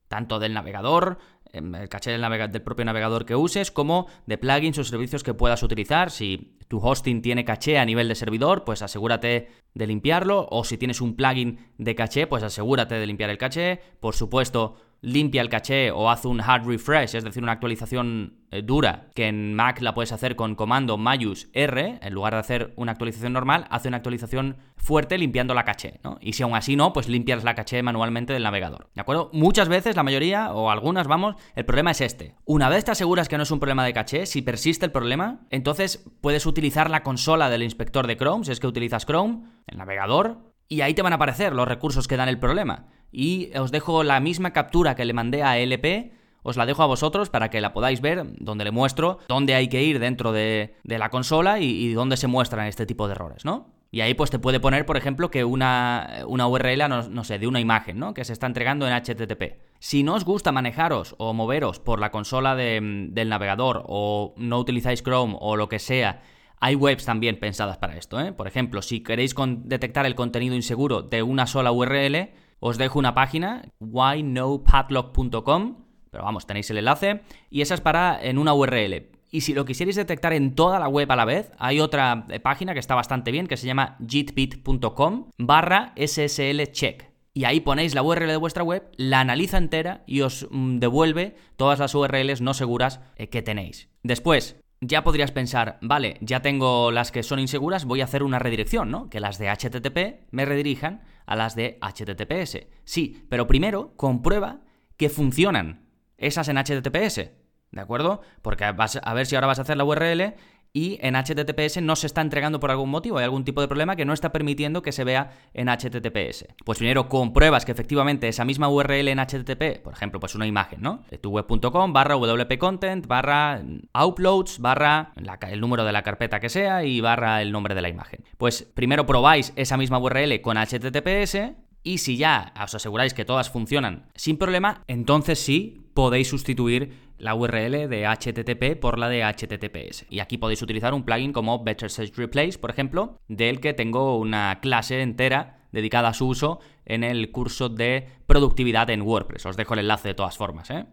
tanto 0.08 0.38
del 0.38 0.54
navegador, 0.54 1.18
el 1.52 1.88
caché 1.88 2.10
del, 2.10 2.62
propio 2.62 2.84
navegador 2.84 3.26
que 3.26 3.36
uses, 3.36 3.70
como 3.70 4.06
de 4.26 4.38
plugins 4.38 4.78
o 4.78 4.84
servicios 4.84 5.22
que 5.22 5.34
puedas 5.34 5.62
utilizar. 5.62 6.10
Si 6.10 6.56
tu 6.68 6.78
hosting 6.78 7.20
tiene 7.20 7.44
caché 7.44 7.78
a 7.78 7.84
nivel 7.84 8.08
de 8.08 8.14
servidor, 8.14 8.64
pues 8.64 8.82
asegúrate 8.82 9.48
de 9.74 9.86
limpiarlo, 9.86 10.48
o 10.50 10.64
si 10.64 10.78
tienes 10.78 11.00
un 11.00 11.14
plugin 11.14 11.58
de 11.78 11.94
caché, 11.94 12.26
pues 12.26 12.42
asegúrate 12.42 12.94
de 12.94 13.06
limpiar 13.06 13.30
el 13.30 13.38
caché. 13.38 13.80
Por 14.00 14.14
supuesto, 14.14 14.76
limpia 15.02 15.42
el 15.42 15.48
caché 15.48 15.90
o 15.90 16.08
haz 16.08 16.24
un 16.24 16.40
hard 16.40 16.66
refresh, 16.66 17.16
es 17.16 17.24
decir, 17.24 17.42
una 17.42 17.52
actualización 17.52 18.38
eh, 18.52 18.62
dura, 18.62 19.08
que 19.14 19.26
en 19.26 19.54
Mac 19.54 19.80
la 19.80 19.94
puedes 19.94 20.12
hacer 20.12 20.36
con 20.36 20.54
comando 20.54 20.96
mayus 20.96 21.48
R, 21.52 21.98
en 22.00 22.14
lugar 22.14 22.34
de 22.34 22.40
hacer 22.40 22.72
una 22.76 22.92
actualización 22.92 23.32
normal, 23.32 23.66
hace 23.70 23.88
una 23.88 23.96
actualización 23.96 24.56
fuerte 24.76 25.18
limpiando 25.18 25.54
la 25.54 25.64
caché, 25.64 26.00
¿no? 26.04 26.18
Y 26.20 26.34
si 26.34 26.44
aún 26.44 26.54
así 26.54 26.76
no, 26.76 26.92
pues 26.92 27.08
limpias 27.08 27.44
la 27.44 27.54
caché 27.54 27.82
manualmente 27.82 28.32
del 28.32 28.44
navegador, 28.44 28.90
¿de 28.94 29.00
acuerdo? 29.00 29.30
Muchas 29.32 29.68
veces, 29.68 29.96
la 29.96 30.02
mayoría, 30.04 30.52
o 30.52 30.70
algunas, 30.70 31.08
vamos, 31.08 31.34
el 31.56 31.64
problema 31.64 31.90
es 31.90 32.00
este. 32.00 32.36
Una 32.44 32.68
vez 32.68 32.84
te 32.84 32.92
aseguras 32.92 33.28
que 33.28 33.36
no 33.36 33.42
es 33.42 33.50
un 33.50 33.58
problema 33.58 33.84
de 33.84 33.92
caché, 33.92 34.26
si 34.26 34.40
persiste 34.42 34.86
el 34.86 34.92
problema, 34.92 35.40
entonces 35.50 36.04
puedes 36.20 36.46
utilizar 36.46 36.90
la 36.90 37.02
consola 37.02 37.50
del 37.50 37.64
inspector 37.64 38.06
de 38.06 38.16
Chrome, 38.16 38.44
si 38.44 38.52
es 38.52 38.60
que 38.60 38.68
utilizas 38.68 39.04
Chrome, 39.04 39.42
el 39.66 39.78
navegador, 39.78 40.51
y 40.68 40.80
ahí 40.80 40.94
te 40.94 41.02
van 41.02 41.12
a 41.12 41.16
aparecer 41.16 41.54
los 41.54 41.68
recursos 41.68 42.08
que 42.08 42.16
dan 42.16 42.28
el 42.28 42.38
problema 42.38 42.86
y 43.12 43.50
os 43.56 43.70
dejo 43.70 44.02
la 44.02 44.18
misma 44.20 44.52
captura 44.52 44.94
que 44.94 45.04
le 45.04 45.12
mandé 45.12 45.42
a 45.42 45.58
LP, 45.58 46.12
os 46.42 46.56
la 46.56 46.66
dejo 46.66 46.82
a 46.82 46.86
vosotros 46.86 47.28
para 47.28 47.50
que 47.50 47.60
la 47.60 47.72
podáis 47.72 48.00
ver, 48.00 48.24
donde 48.38 48.64
le 48.64 48.70
muestro 48.70 49.18
dónde 49.28 49.54
hay 49.54 49.68
que 49.68 49.82
ir 49.82 50.00
dentro 50.00 50.32
de, 50.32 50.74
la 50.82 51.10
consola 51.10 51.60
y, 51.60 51.92
dónde 51.92 52.16
se 52.16 52.26
muestran 52.26 52.66
este 52.66 52.86
tipo 52.86 53.06
de 53.06 53.12
errores, 53.12 53.44
¿no? 53.44 53.70
Y 53.94 54.00
ahí 54.00 54.14
pues 54.14 54.30
te 54.30 54.38
puede 54.38 54.58
poner, 54.58 54.86
por 54.86 54.96
ejemplo, 54.96 55.30
que 55.30 55.44
una, 55.44 56.22
una 56.26 56.48
URL, 56.48 56.88
no, 56.88 57.24
sé, 57.24 57.38
de 57.38 57.46
una 57.46 57.60
imagen, 57.60 57.98
¿no? 57.98 58.14
Que 58.14 58.24
se 58.24 58.32
está 58.32 58.46
entregando 58.46 58.88
en 58.88 58.94
HTTP. 58.94 59.60
Si 59.80 60.02
no 60.02 60.14
os 60.14 60.24
gusta 60.24 60.50
manejaros 60.50 61.14
o 61.18 61.34
moveros 61.34 61.78
por 61.78 62.00
la 62.00 62.10
consola 62.10 62.56
del 62.56 63.28
navegador 63.28 63.84
o 63.86 64.32
no 64.38 64.58
utilizáis 64.58 65.02
Chrome 65.02 65.36
o 65.38 65.56
lo 65.56 65.68
que 65.68 65.78
sea, 65.78 66.22
hay 66.62 66.76
webs 66.76 67.04
también 67.04 67.40
pensadas 67.40 67.76
para 67.78 67.96
esto, 67.96 68.20
¿eh? 68.20 68.30
Por 68.30 68.46
ejemplo, 68.46 68.82
si 68.82 69.00
queréis 69.02 69.34
detectar 69.64 70.06
el 70.06 70.14
contenido 70.14 70.54
inseguro 70.54 71.02
de 71.02 71.24
una 71.24 71.48
sola 71.48 71.72
URL, 71.72 72.30
os 72.60 72.78
dejo 72.78 73.00
una 73.00 73.14
página, 73.14 73.64
whynopadlock.com, 73.80 75.76
pero 76.12 76.22
vamos, 76.22 76.46
tenéis 76.46 76.70
el 76.70 76.78
enlace, 76.78 77.22
y 77.50 77.62
esa 77.62 77.74
es 77.74 77.80
para 77.80 78.16
en 78.22 78.38
una 78.38 78.54
URL. 78.54 79.10
Y 79.32 79.40
si 79.40 79.54
lo 79.54 79.64
quisierais 79.64 79.96
detectar 79.96 80.34
en 80.34 80.54
toda 80.54 80.78
la 80.78 80.86
web 80.86 81.10
a 81.10 81.16
la 81.16 81.24
vez, 81.24 81.50
hay 81.58 81.80
otra 81.80 82.26
eh, 82.28 82.38
página 82.38 82.74
que 82.74 82.80
está 82.80 82.94
bastante 82.94 83.32
bien, 83.32 83.48
que 83.48 83.56
se 83.56 83.66
llama 83.66 83.96
jitbit.com 84.06 85.30
barra 85.38 85.92
sslcheck. 85.96 87.10
Y 87.34 87.44
ahí 87.44 87.58
ponéis 87.58 87.96
la 87.96 88.04
URL 88.04 88.28
de 88.28 88.36
vuestra 88.36 88.62
web, 88.62 88.88
la 88.96 89.18
analiza 89.18 89.58
entera 89.58 90.04
y 90.06 90.20
os 90.20 90.46
mm, 90.48 90.78
devuelve 90.78 91.34
todas 91.56 91.80
las 91.80 91.92
URLs 91.92 92.40
no 92.40 92.54
seguras 92.54 93.00
eh, 93.16 93.30
que 93.30 93.42
tenéis. 93.42 93.88
Después, 94.04 94.61
ya 94.82 95.04
podrías 95.04 95.30
pensar, 95.30 95.78
vale, 95.80 96.18
ya 96.20 96.42
tengo 96.42 96.90
las 96.90 97.12
que 97.12 97.22
son 97.22 97.38
inseguras, 97.38 97.84
voy 97.84 98.00
a 98.00 98.04
hacer 98.04 98.24
una 98.24 98.40
redirección, 98.40 98.90
¿no? 98.90 99.08
Que 99.08 99.20
las 99.20 99.38
de 99.38 99.48
HTTP 99.48 100.26
me 100.32 100.44
redirijan 100.44 101.02
a 101.24 101.36
las 101.36 101.54
de 101.54 101.78
HTTPS. 101.80 102.66
Sí, 102.84 103.24
pero 103.28 103.46
primero 103.46 103.94
comprueba 103.96 104.62
que 104.96 105.08
funcionan 105.08 105.86
esas 106.18 106.48
en 106.48 106.56
HTTPS, 106.56 107.30
¿de 107.70 107.80
acuerdo? 107.80 108.22
Porque 108.42 108.72
vas 108.72 109.00
a 109.00 109.14
ver 109.14 109.26
si 109.26 109.36
ahora 109.36 109.46
vas 109.46 109.60
a 109.60 109.62
hacer 109.62 109.76
la 109.76 109.84
URL 109.84 110.34
y 110.72 110.98
en 111.02 111.14
HTTPS 111.14 111.82
no 111.82 111.96
se 111.96 112.06
está 112.06 112.22
entregando 112.22 112.58
por 112.58 112.70
algún 112.70 112.90
motivo, 112.90 113.18
hay 113.18 113.24
algún 113.24 113.44
tipo 113.44 113.60
de 113.60 113.68
problema 113.68 113.94
que 113.94 114.04
no 114.04 114.12
está 114.12 114.32
permitiendo 114.32 114.82
que 114.82 114.92
se 114.92 115.04
vea 115.04 115.32
en 115.52 115.68
HTTPS. 115.68 116.46
Pues 116.64 116.78
primero 116.78 117.08
compruebas 117.08 117.64
que 117.64 117.72
efectivamente 117.72 118.28
esa 118.28 118.44
misma 118.44 118.68
URL 118.68 119.08
en 119.08 119.18
HTTP, 119.18 119.82
por 119.82 119.92
ejemplo, 119.92 120.18
pues 120.18 120.34
una 120.34 120.46
imagen, 120.46 120.80
¿no? 120.80 121.04
De 121.10 121.18
tu 121.18 121.30
web.com 121.30 121.92
barra 121.92 122.16
wp-content 122.16 123.06
barra 123.06 123.62
uploads 123.94 124.58
barra 124.60 125.12
el 125.50 125.60
número 125.60 125.84
de 125.84 125.92
la 125.92 126.02
carpeta 126.02 126.40
que 126.40 126.48
sea 126.48 126.84
y 126.84 127.00
barra 127.00 127.42
el 127.42 127.52
nombre 127.52 127.74
de 127.74 127.82
la 127.82 127.88
imagen. 127.88 128.24
Pues 128.38 128.62
primero 128.62 129.04
probáis 129.04 129.52
esa 129.56 129.76
misma 129.76 129.98
URL 129.98 130.40
con 130.40 130.56
HTTPS 130.56 131.52
y 131.82 131.98
si 131.98 132.16
ya 132.16 132.54
os 132.62 132.74
aseguráis 132.74 133.12
que 133.12 133.24
todas 133.24 133.50
funcionan 133.50 134.06
sin 134.14 134.38
problema, 134.38 134.84
entonces 134.86 135.38
sí 135.38 135.82
podéis 135.94 136.28
sustituir 136.28 137.11
la 137.22 137.36
URL 137.36 137.88
de 137.88 138.04
HTTP 138.04 138.80
por 138.80 138.98
la 138.98 139.08
de 139.08 139.22
HTTPS. 139.22 140.06
Y 140.10 140.18
aquí 140.18 140.38
podéis 140.38 140.60
utilizar 140.60 140.92
un 140.92 141.04
plugin 141.04 141.32
como 141.32 141.62
Better 141.62 141.88
Search 141.88 142.16
Replace, 142.16 142.58
por 142.58 142.70
ejemplo, 142.70 143.20
del 143.28 143.60
que 143.60 143.74
tengo 143.74 144.18
una 144.18 144.58
clase 144.60 145.00
entera 145.00 145.68
dedicada 145.70 146.08
a 146.08 146.14
su 146.14 146.26
uso 146.26 146.58
en 146.84 147.04
el 147.04 147.30
curso 147.30 147.68
de 147.68 148.08
productividad 148.26 148.90
en 148.90 149.02
WordPress. 149.02 149.46
Os 149.46 149.56
dejo 149.56 149.74
el 149.74 149.80
enlace 149.80 150.08
de 150.08 150.14
todas 150.14 150.36
formas, 150.36 150.68
¿eh? 150.70 150.84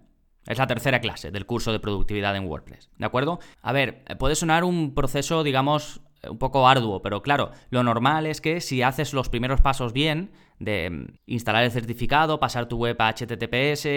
Es 0.46 0.60
la 0.60 0.68
tercera 0.68 1.02
clase 1.02 1.32
del 1.32 1.48
curso 1.48 1.72
de 1.72 1.80
productividad 1.80 2.36
en 2.36 2.46
WordPress. 2.46 2.92
¿De 2.98 3.06
acuerdo? 3.06 3.40
A 3.64 3.74
ver, 3.74 4.04
puede 4.20 4.36
sonar 4.36 4.64
un 4.64 4.94
proceso, 4.94 5.44
digamos, 5.44 6.02
un 6.30 6.38
poco 6.38 6.68
arduo, 6.68 7.02
pero 7.02 7.24
claro, 7.24 7.52
lo 7.72 7.84
normal 7.84 8.28
es 8.28 8.40
que 8.40 8.62
si 8.62 8.84
haces 8.84 9.14
los 9.14 9.30
primeros 9.30 9.62
pasos 9.62 9.94
bien, 9.94 10.32
de 10.60 10.90
mm, 10.90 11.06
instalar 11.26 11.64
el 11.64 11.72
certificado, 11.72 12.40
pasar 12.40 12.68
tu 12.68 12.78
web 12.78 12.96
a 13.00 13.14
HTTPS, 13.14 13.88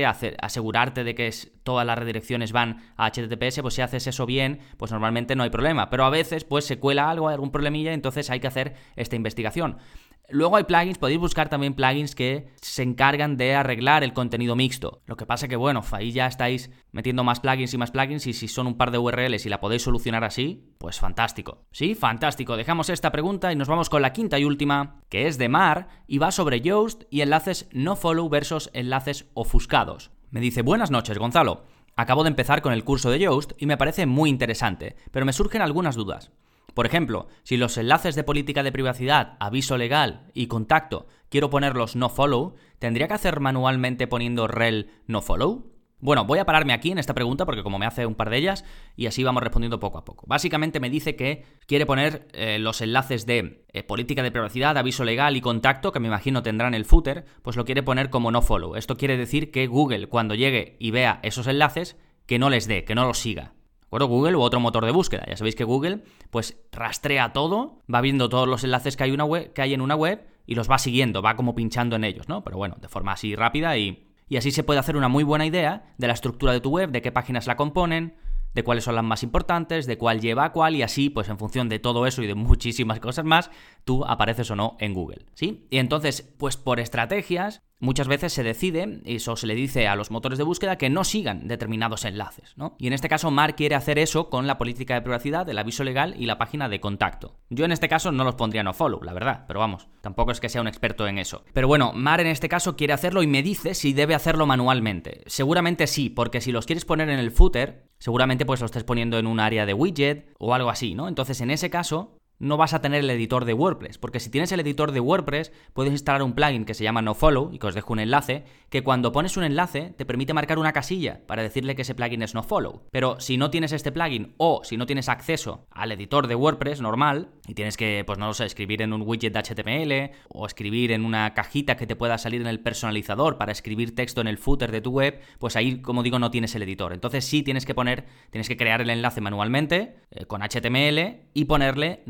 asegurarte 0.41 1.05
de 1.05 1.15
que 1.15 1.31
todas 1.63 1.87
las 1.87 1.99
redirecciones 1.99 2.53
van 2.53 2.79
a 2.97 3.11
HTTPS, 3.11 3.61
pues 3.63 3.75
si 3.75 3.83
haces 3.83 4.07
eso 4.07 4.27
bien, 4.27 4.61
pues 4.77 4.91
normalmente 4.93 5.37
no 5.37 5.43
hay 5.43 5.51
problema. 5.51 5.91
Pero 5.91 6.05
a 6.05 6.11
veces, 6.11 6.45
pues 6.45 6.65
se 6.65 6.79
cuela 6.79 7.11
algo, 7.11 7.29
hay 7.29 7.35
algún 7.35 7.51
problemilla, 7.51 7.93
entonces 7.93 8.31
hay 8.31 8.41
que 8.41 8.47
hacer 8.47 8.75
esta 8.97 9.17
investigación. 9.17 9.79
Luego 10.29 10.57
hay 10.57 10.65
plugins, 10.65 10.99
podéis 10.99 11.21
buscar 11.21 11.49
también 11.49 11.75
plugins 11.75 12.15
que 12.15 12.49
se 12.61 12.83
encargan 12.83 13.37
de 13.37 13.55
arreglar 13.55 14.03
el 14.03 14.15
contenido 14.15 14.57
mixto. 14.57 15.03
Lo 15.05 15.17
que 15.17 15.27
pasa 15.27 15.47
que, 15.47 15.57
bueno, 15.57 15.83
ahí 15.93 16.11
ya 16.11 16.27
estáis 16.27 16.71
metiendo 16.91 17.23
más 17.23 17.41
plugins 17.41 17.75
y 17.75 17.79
más 17.79 17.91
plugins 17.91 18.27
y 18.27 18.33
si 18.33 18.49
son 18.49 18.67
un 18.67 18.77
par 18.79 18.93
de 18.93 18.99
URLs 18.99 19.45
y 19.45 19.51
la 19.51 19.61
podéis 19.61 19.83
solucionar 19.83 20.25
así, 20.25 20.73
pues 20.79 20.99
fantástico. 20.99 21.67
Sí, 21.71 21.95
fantástico. 21.95 22.57
Dejamos 22.57 22.89
esta 22.89 23.13
pregunta 23.13 23.53
y 23.53 23.57
nos 23.57 23.69
vamos 23.69 23.91
con 23.91 24.01
la 24.01 24.13
quinta 24.13 24.39
y 24.39 24.45
última, 24.45 25.03
que 25.11 25.27
es 25.27 25.37
de 25.37 25.49
Mar 25.51 25.89
y 26.07 26.19
va 26.19 26.31
sobre 26.31 26.63
Yoast 26.63 27.03
y 27.11 27.21
enlaces 27.21 27.69
no 27.73 27.97
follow 27.97 28.29
versus 28.29 28.71
enlaces 28.73 29.27
ofuscados. 29.35 30.13
Me 30.31 30.41
dice, 30.41 30.63
buenas 30.63 30.91
noches, 30.91 31.19
Gonzalo. 31.19 31.65
Acabo 31.95 32.23
de 32.23 32.31
empezar 32.31 32.63
con 32.63 32.73
el 32.73 32.85
curso 32.85 33.11
de 33.11 33.19
Yoast 33.19 33.53
y 33.59 33.67
me 33.67 33.77
parece 33.77 34.07
muy 34.07 34.31
interesante, 34.31 34.97
pero 35.11 35.27
me 35.27 35.35
surgen 35.35 35.61
algunas 35.61 35.95
dudas. 35.95 36.33
Por 36.75 36.87
ejemplo, 36.87 37.29
si 37.43 37.57
los 37.57 37.77
enlaces 37.77 38.15
de 38.15 38.25
política 38.25 38.63
de 38.63 38.73
privacidad, 38.73 39.37
aviso 39.41 39.77
legal 39.77 40.27
y 40.33 40.47
contacto 40.47 41.07
quiero 41.29 41.51
ponerlos 41.51 41.97
no 41.97 42.09
follow, 42.09 42.55
¿tendría 42.79 43.09
que 43.09 43.15
hacer 43.15 43.41
manualmente 43.41 44.07
poniendo 44.07 44.47
rel 44.47 44.91
no 45.07 45.23
follow? 45.23 45.73
Bueno, 46.03 46.25
voy 46.25 46.41
a 46.41 46.45
pararme 46.45 46.73
aquí 46.73 46.91
en 46.91 46.99
esta 46.99 47.15
pregunta 47.15 47.47
porque 47.47 47.63
como 47.63 47.79
me 47.79 47.87
hace 47.87 48.07
un 48.07 48.17
par 48.17 48.29
de 48.29 48.37
ellas 48.37 48.65
y 48.97 49.07
así 49.07 49.23
vamos 49.23 49.41
respondiendo 49.41 49.79
poco 49.79 49.99
a 49.99 50.05
poco. 50.05 50.27
Básicamente 50.27 50.81
me 50.81 50.91
dice 50.91 51.15
que 51.15 51.45
quiere 51.67 51.87
poner 51.87 52.27
eh, 52.33 52.59
los 52.59 52.81
enlaces 52.81 53.25
de 53.25 53.65
eh, 53.69 53.85
política 53.85 54.25
de 54.25 54.33
privacidad, 54.33 54.77
aviso 54.77 55.05
legal 55.05 55.37
y 55.37 55.41
contacto, 55.41 55.93
que 55.93 56.01
me 56.01 56.09
imagino 56.09 56.43
tendrán 56.43 56.75
el 56.75 56.87
footer, 56.87 57.25
pues 57.43 57.57
lo 57.57 57.65
quiere 57.65 57.85
poner 57.85 58.11
como 58.11 58.33
no 58.33 58.43
follow. 58.43 58.75
Esto 58.75 58.97
quiere 58.97 59.17
decir 59.17 59.53
que 59.53 59.69
Google 59.69 60.09
cuando 60.09 60.35
llegue 60.35 60.77
y 60.81 60.91
vea 60.91 61.21
esos 61.23 61.47
enlaces, 61.47 61.97
que 62.27 62.41
no 62.41 62.51
les 62.51 62.67
dé, 62.67 62.83
que 62.85 62.97
no 62.97 63.07
los 63.07 63.19
siga. 63.19 63.53
Google 64.01 64.37
u 64.37 64.41
otro 64.41 64.61
motor 64.61 64.85
de 64.87 64.93
búsqueda. 64.93 65.25
Ya 65.29 65.37
sabéis 65.37 65.55
que 65.55 65.65
Google 65.65 66.03
pues 66.31 66.57
rastrea 66.73 67.33
todo, 67.33 67.83
va 67.93 68.01
viendo 68.01 68.29
todos 68.29 68.49
los 68.49 68.65
enlaces 68.65 68.97
que 68.97 69.05
hay, 69.05 69.11
una 69.11 69.25
web, 69.25 69.53
que 69.53 69.63
hay 69.63 69.75
en 69.75 69.81
una 69.81 69.95
web 69.95 70.27
y 70.47 70.55
los 70.55 70.71
va 70.71 70.79
siguiendo, 70.79 71.23
va 71.23 71.37
como 71.37 71.55
pinchando 71.55 71.97
en 71.97 72.05
ellos, 72.05 72.29
¿no? 72.29 72.43
Pero 72.43 72.57
bueno, 72.57 72.77
de 72.81 72.89
forma 72.89 73.13
así 73.13 73.37
rápida 73.37 73.77
y, 73.77 74.09
y 74.29 74.37
así 74.39 74.51
se 74.51 74.63
puede 74.63 74.81
hacer 74.81 74.97
una 74.97 75.09
muy 75.09 75.25
buena 75.25 75.47
idea 75.47 75.95
de 75.99 76.07
la 76.07 76.15
estructura 76.15 76.53
de 76.53 76.61
tu 76.61 76.71
web, 76.71 76.91
de 76.91 77.03
qué 77.03 77.13
páginas 77.13 77.47
la 77.47 77.57
componen, 77.57 78.17
de 78.55 78.65
cuáles 78.65 78.85
son 78.85 78.95
las 78.95 79.05
más 79.05 79.23
importantes, 79.23 79.87
de 79.87 79.99
cuál 79.99 80.21
lleva 80.21 80.45
a 80.45 80.53
cuál 80.53 80.77
y 80.77 80.83
así, 80.83 81.11
pues 81.11 81.29
en 81.29 81.39
función 81.39 81.69
de 81.69 81.79
todo 81.79 82.07
eso 82.07 82.23
y 82.23 82.27
de 82.27 82.35
muchísimas 82.37 83.01
cosas 83.01 83.25
más, 83.25 83.51
tú 83.85 84.05
apareces 84.05 84.51
o 84.51 84.57
no 84.57 84.77
en 84.81 84.95
Google, 84.95 85.27
¿sí? 85.35 85.67
Y 85.71 85.79
entonces, 85.79 86.23
pues 86.39 86.57
por 86.57 86.81
estrategias, 86.81 87.63
muchas 87.83 88.09
veces 88.09 88.33
se 88.33 88.43
decide, 88.43 89.01
eso 89.05 89.37
se 89.37 89.47
le 89.47 89.55
dice 89.55 89.89
a 89.89 89.97
los 89.97 90.11
motores 90.11 90.39
de 90.39 90.45
búsqueda, 90.45 90.79
que 90.79 90.89
no 90.89 91.05
sigan 91.05 91.49
determinados 91.49 92.05
enlaces, 92.05 92.55
¿no? 92.57 92.77
Y 92.79 92.87
en 92.87 92.93
este 92.93 93.09
caso 93.09 93.31
Mar 93.31 93.57
quiere 93.57 93.75
hacer 93.75 93.99
eso 93.99 94.31
con 94.31 94.47
la 94.47 94.57
política 94.57 94.95
de 94.95 95.03
privacidad, 95.03 95.49
el 95.49 95.59
aviso 95.59 95.85
legal 95.85 96.15
y 96.17 96.27
la 96.27 96.39
página 96.39 96.69
de 96.69 96.81
contacto. 96.81 97.37
Yo 97.51 97.65
en 97.65 97.73
este 97.73 97.89
caso 97.89 98.13
no 98.13 98.25
los 98.25 98.37
pondría 98.37 98.63
no 98.63 98.73
follow, 98.73 99.03
la 99.03 99.13
verdad, 99.13 99.45
pero 99.49 99.61
vamos, 99.61 99.89
tampoco 100.01 100.31
es 100.31 100.41
que 100.41 100.49
sea 100.49 100.61
un 100.61 100.69
experto 100.69 101.07
en 101.07 101.19
eso. 101.19 101.45
Pero 101.53 101.67
bueno, 101.67 101.93
Mar 101.93 102.21
en 102.21 102.29
este 102.29 102.49
caso 102.49 102.77
quiere 102.77 102.93
hacerlo 102.93 103.23
y 103.23 103.27
me 103.27 103.43
dice 103.43 103.75
si 103.75 103.93
debe 103.93 104.15
hacerlo 104.15 104.47
manualmente. 104.47 105.25
Seguramente 105.27 105.89
sí, 105.89 106.09
porque 106.09 106.41
si 106.41 106.53
los 106.53 106.67
quieres 106.67 106.85
poner 106.85 107.11
en 107.11 107.19
el 107.19 107.33
footer, 107.33 107.89
seguramente 107.99 108.47
pues 108.47 108.61
lo 108.61 108.67
estés 108.67 108.85
poniendo 108.85 109.19
en 109.19 109.27
un 109.27 109.41
área 109.41 109.67
de 109.67 109.75
widget 109.75 110.33
o 110.39 110.55
algo 110.55 110.71
así, 110.71 110.95
¿no? 110.95 111.09
Entonces 111.09 111.41
en 111.41 111.51
ese 111.51 111.69
caso 111.69 112.22
no 112.43 112.57
vas 112.57 112.75
a 112.75 112.83
tener 112.83 113.05
el 113.05 113.11
editor 113.11 113.45
de 113.45 113.55
WordPress, 113.55 113.99
porque 113.99 114.19
si 114.19 114.29
tienes 114.29 114.51
el 114.51 114.59
editor 114.59 114.91
de 114.91 114.99
WordPress, 114.99 115.53
puedes 115.73 115.93
instalar 115.93 116.25
un 116.25 116.35
plugin 116.35 116.65
que 116.65 116.75
se 116.75 116.83
llama 116.83 117.01
NoFollow, 117.01 117.53
y 117.53 117.59
que 117.61 117.69
os 117.69 117.75
dejo 117.75 117.93
un 117.93 118.01
enlace, 118.01 118.45
que 118.69 118.83
cuando 118.83 119.13
pones 119.13 119.37
un 119.37 119.45
enlace 119.45 119.95
te 119.97 120.05
permite 120.05 120.35
marcar 120.35 120.59
una 120.59 120.73
casilla 120.73 121.21
para 121.27 121.43
decirle 121.43 121.77
que 121.77 121.83
ese 121.83 121.95
plugin 121.95 122.21
es 122.23 122.35
NoFollow. 122.35 122.83
Pero 122.91 123.21
si 123.21 123.37
no 123.37 123.51
tienes 123.51 123.71
este 123.71 123.93
plugin 123.93 124.35
o 124.39 124.63
si 124.65 124.77
no 124.77 124.87
tienes 124.87 125.09
acceso 125.09 125.67
al 125.71 125.93
editor 125.93 126.27
de 126.27 126.35
WordPress 126.35 126.81
normal, 126.81 127.31
y 127.47 127.55
tienes 127.55 127.77
que, 127.77 128.03
pues 128.05 128.19
no 128.19 128.27
lo 128.27 128.35
sé, 128.35 128.45
escribir 128.45 128.83
en 128.83 128.93
un 128.93 129.03
widget 129.03 129.33
de 129.33 129.39
HTML, 129.39 130.17
o 130.29 130.45
escribir 130.45 130.91
en 130.91 131.05
una 131.05 131.35
cajita 131.35 131.77
que 131.77 131.87
te 131.87 131.95
pueda 131.95 132.19
salir 132.19 132.41
en 132.41 132.49
el 132.49 132.59
personalizador 132.59 133.39
para 133.39 133.53
escribir 133.53 133.95
texto 133.95 134.21
en 134.21 134.27
el 134.27 134.39
footer 134.39 134.73
de 134.73 134.81
tu 134.81 134.91
web, 134.91 135.21
pues 135.39 135.55
ahí, 135.55 135.81
como 135.81 136.03
digo, 136.03 136.19
no 136.19 136.33
tienes 136.33 136.57
el 136.57 136.63
editor. 136.65 136.93
Entonces 136.93 137.25
sí 137.25 137.45
tienes 137.45 137.67
que 137.67 137.75
poner, 137.75 138.07
tienes 138.31 138.49
que 138.49 138.57
crear 138.57 138.81
el 138.81 138.91
enlace 138.91 139.21
manualmente, 139.21 139.95
eh, 140.11 140.27
con 140.27 140.43
HTML, 140.43 141.21
y 141.35 141.45
ponerle 141.45 142.03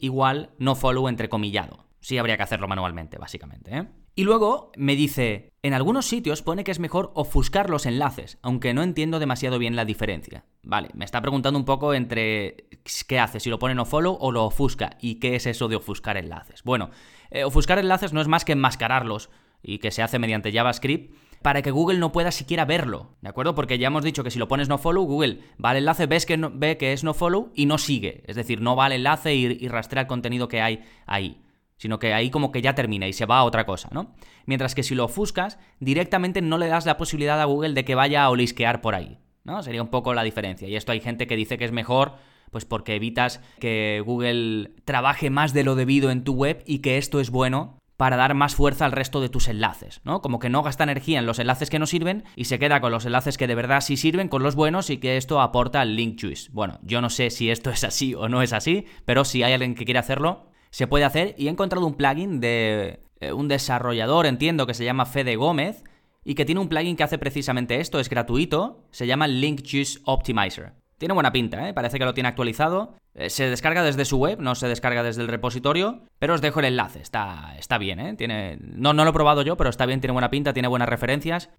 igual 0.00 0.50
no 0.58 0.74
follow 0.74 1.08
entrecomillado. 1.08 1.86
Sí 2.00 2.18
habría 2.18 2.36
que 2.36 2.42
hacerlo 2.42 2.68
manualmente, 2.68 3.18
básicamente. 3.18 3.76
¿eh? 3.76 3.88
Y 4.14 4.24
luego 4.24 4.72
me 4.76 4.94
dice, 4.96 5.52
en 5.62 5.72
algunos 5.72 6.04
sitios 6.04 6.42
pone 6.42 6.64
que 6.64 6.70
es 6.70 6.80
mejor 6.80 7.12
ofuscar 7.14 7.70
los 7.70 7.86
enlaces, 7.86 8.38
aunque 8.42 8.74
no 8.74 8.82
entiendo 8.82 9.18
demasiado 9.18 9.58
bien 9.58 9.74
la 9.74 9.86
diferencia. 9.86 10.44
Vale, 10.62 10.90
me 10.94 11.04
está 11.04 11.22
preguntando 11.22 11.58
un 11.58 11.64
poco 11.64 11.94
entre 11.94 12.68
qué 13.06 13.18
hace, 13.18 13.40
si 13.40 13.48
lo 13.48 13.58
pone 13.58 13.74
no 13.74 13.86
follow 13.86 14.18
o 14.20 14.32
lo 14.32 14.44
ofusca, 14.44 14.98
y 15.00 15.14
qué 15.14 15.36
es 15.36 15.46
eso 15.46 15.68
de 15.68 15.76
ofuscar 15.76 16.18
enlaces. 16.18 16.62
Bueno, 16.62 16.90
eh, 17.30 17.44
ofuscar 17.44 17.78
enlaces 17.78 18.12
no 18.12 18.20
es 18.20 18.28
más 18.28 18.44
que 18.44 18.52
enmascararlos, 18.52 19.30
y 19.62 19.78
que 19.78 19.90
se 19.92 20.02
hace 20.02 20.18
mediante 20.18 20.52
JavaScript, 20.52 21.14
para 21.42 21.62
que 21.62 21.70
Google 21.70 21.98
no 21.98 22.12
pueda 22.12 22.30
siquiera 22.30 22.64
verlo, 22.64 23.16
¿de 23.20 23.28
acuerdo? 23.28 23.54
Porque 23.54 23.78
ya 23.78 23.88
hemos 23.88 24.04
dicho 24.04 24.24
que 24.24 24.30
si 24.30 24.38
lo 24.38 24.48
pones 24.48 24.68
no 24.68 24.78
follow, 24.78 25.04
Google 25.04 25.40
va 25.62 25.70
al 25.70 25.78
enlace, 25.78 26.06
ves 26.06 26.26
que 26.26 26.36
ve 26.36 26.76
que 26.76 26.92
es 26.92 27.04
no 27.04 27.14
follow 27.14 27.50
y 27.54 27.66
no 27.66 27.78
sigue. 27.78 28.22
Es 28.26 28.36
decir, 28.36 28.60
no 28.60 28.76
va 28.76 28.86
al 28.86 28.92
enlace 28.92 29.34
y, 29.34 29.58
y 29.60 29.68
rastrea 29.68 30.02
el 30.02 30.08
contenido 30.08 30.48
que 30.48 30.60
hay 30.60 30.82
ahí 31.06 31.42
sino 31.82 31.98
que 31.98 32.14
ahí 32.14 32.30
como 32.30 32.52
que 32.52 32.62
ya 32.62 32.76
termina 32.76 33.08
y 33.08 33.12
se 33.12 33.26
va 33.26 33.38
a 33.38 33.42
otra 33.42 33.66
cosa, 33.66 33.88
¿no? 33.90 34.14
Mientras 34.46 34.76
que 34.76 34.84
si 34.84 34.94
lo 34.94 35.06
ofuscas, 35.06 35.58
directamente 35.80 36.40
no 36.40 36.56
le 36.56 36.68
das 36.68 36.86
la 36.86 36.96
posibilidad 36.96 37.40
a 37.40 37.44
Google 37.44 37.74
de 37.74 37.84
que 37.84 37.96
vaya 37.96 38.22
a 38.22 38.30
olisquear 38.30 38.80
por 38.80 38.94
ahí, 38.94 39.18
¿no? 39.42 39.64
Sería 39.64 39.82
un 39.82 39.88
poco 39.88 40.14
la 40.14 40.22
diferencia. 40.22 40.68
Y 40.68 40.76
esto 40.76 40.92
hay 40.92 41.00
gente 41.00 41.26
que 41.26 41.34
dice 41.34 41.58
que 41.58 41.64
es 41.64 41.72
mejor, 41.72 42.12
pues 42.52 42.64
porque 42.64 42.94
evitas 42.94 43.40
que 43.58 44.00
Google 44.06 44.70
trabaje 44.84 45.28
más 45.28 45.54
de 45.54 45.64
lo 45.64 45.74
debido 45.74 46.12
en 46.12 46.22
tu 46.22 46.34
web 46.34 46.62
y 46.66 46.78
que 46.78 46.98
esto 46.98 47.18
es 47.18 47.30
bueno 47.30 47.78
para 48.02 48.16
dar 48.16 48.34
más 48.34 48.56
fuerza 48.56 48.84
al 48.84 48.90
resto 48.90 49.20
de 49.20 49.28
tus 49.28 49.46
enlaces, 49.46 50.00
¿no? 50.02 50.22
Como 50.22 50.40
que 50.40 50.48
no 50.48 50.64
gasta 50.64 50.82
energía 50.82 51.20
en 51.20 51.24
los 51.24 51.38
enlaces 51.38 51.70
que 51.70 51.78
no 51.78 51.86
sirven 51.86 52.24
y 52.34 52.46
se 52.46 52.58
queda 52.58 52.80
con 52.80 52.90
los 52.90 53.06
enlaces 53.06 53.38
que 53.38 53.46
de 53.46 53.54
verdad 53.54 53.80
sí 53.80 53.96
sirven, 53.96 54.26
con 54.26 54.42
los 54.42 54.56
buenos 54.56 54.90
y 54.90 54.96
que 54.96 55.16
esto 55.16 55.40
aporta 55.40 55.80
al 55.80 55.94
link 55.94 56.20
juice. 56.20 56.50
Bueno, 56.52 56.80
yo 56.82 57.00
no 57.00 57.10
sé 57.10 57.30
si 57.30 57.48
esto 57.48 57.70
es 57.70 57.84
así 57.84 58.12
o 58.16 58.28
no 58.28 58.42
es 58.42 58.52
así, 58.52 58.86
pero 59.04 59.24
si 59.24 59.44
hay 59.44 59.52
alguien 59.52 59.76
que 59.76 59.84
quiere 59.84 60.00
hacerlo, 60.00 60.50
se 60.70 60.88
puede 60.88 61.04
hacer 61.04 61.36
y 61.38 61.46
he 61.46 61.50
encontrado 61.50 61.86
un 61.86 61.94
plugin 61.94 62.40
de 62.40 63.04
eh, 63.20 63.32
un 63.32 63.46
desarrollador, 63.46 64.26
entiendo, 64.26 64.66
que 64.66 64.74
se 64.74 64.84
llama 64.84 65.06
Fede 65.06 65.36
Gómez 65.36 65.84
y 66.24 66.34
que 66.34 66.44
tiene 66.44 66.60
un 66.60 66.68
plugin 66.68 66.96
que 66.96 67.04
hace 67.04 67.18
precisamente 67.18 67.78
esto, 67.78 68.00
es 68.00 68.10
gratuito, 68.10 68.88
se 68.90 69.06
llama 69.06 69.28
Link 69.28 69.60
Juice 69.64 70.00
Optimizer. 70.06 70.72
Tiene 71.02 71.14
buena 71.14 71.32
pinta, 71.32 71.68
¿eh? 71.68 71.74
parece 71.74 71.98
que 71.98 72.04
lo 72.04 72.14
tiene 72.14 72.28
actualizado. 72.28 72.94
Eh, 73.14 73.28
se 73.28 73.50
descarga 73.50 73.82
desde 73.82 74.04
su 74.04 74.18
web, 74.18 74.38
no 74.38 74.54
se 74.54 74.68
descarga 74.68 75.02
desde 75.02 75.22
el 75.22 75.26
repositorio, 75.26 76.02
pero 76.20 76.34
os 76.34 76.40
dejo 76.40 76.60
el 76.60 76.66
enlace, 76.66 77.00
está, 77.00 77.56
está 77.58 77.76
bien, 77.76 77.98
¿eh? 77.98 78.14
Tiene, 78.14 78.56
no, 78.60 78.92
no 78.92 79.02
lo 79.02 79.10
he 79.10 79.12
probado 79.12 79.42
yo, 79.42 79.56
pero 79.56 79.68
está 79.68 79.84
bien, 79.84 80.00
tiene 80.00 80.12
buena 80.12 80.30
pinta, 80.30 80.52
tiene 80.52 80.68
buenas 80.68 80.88
referencias, 80.88 81.50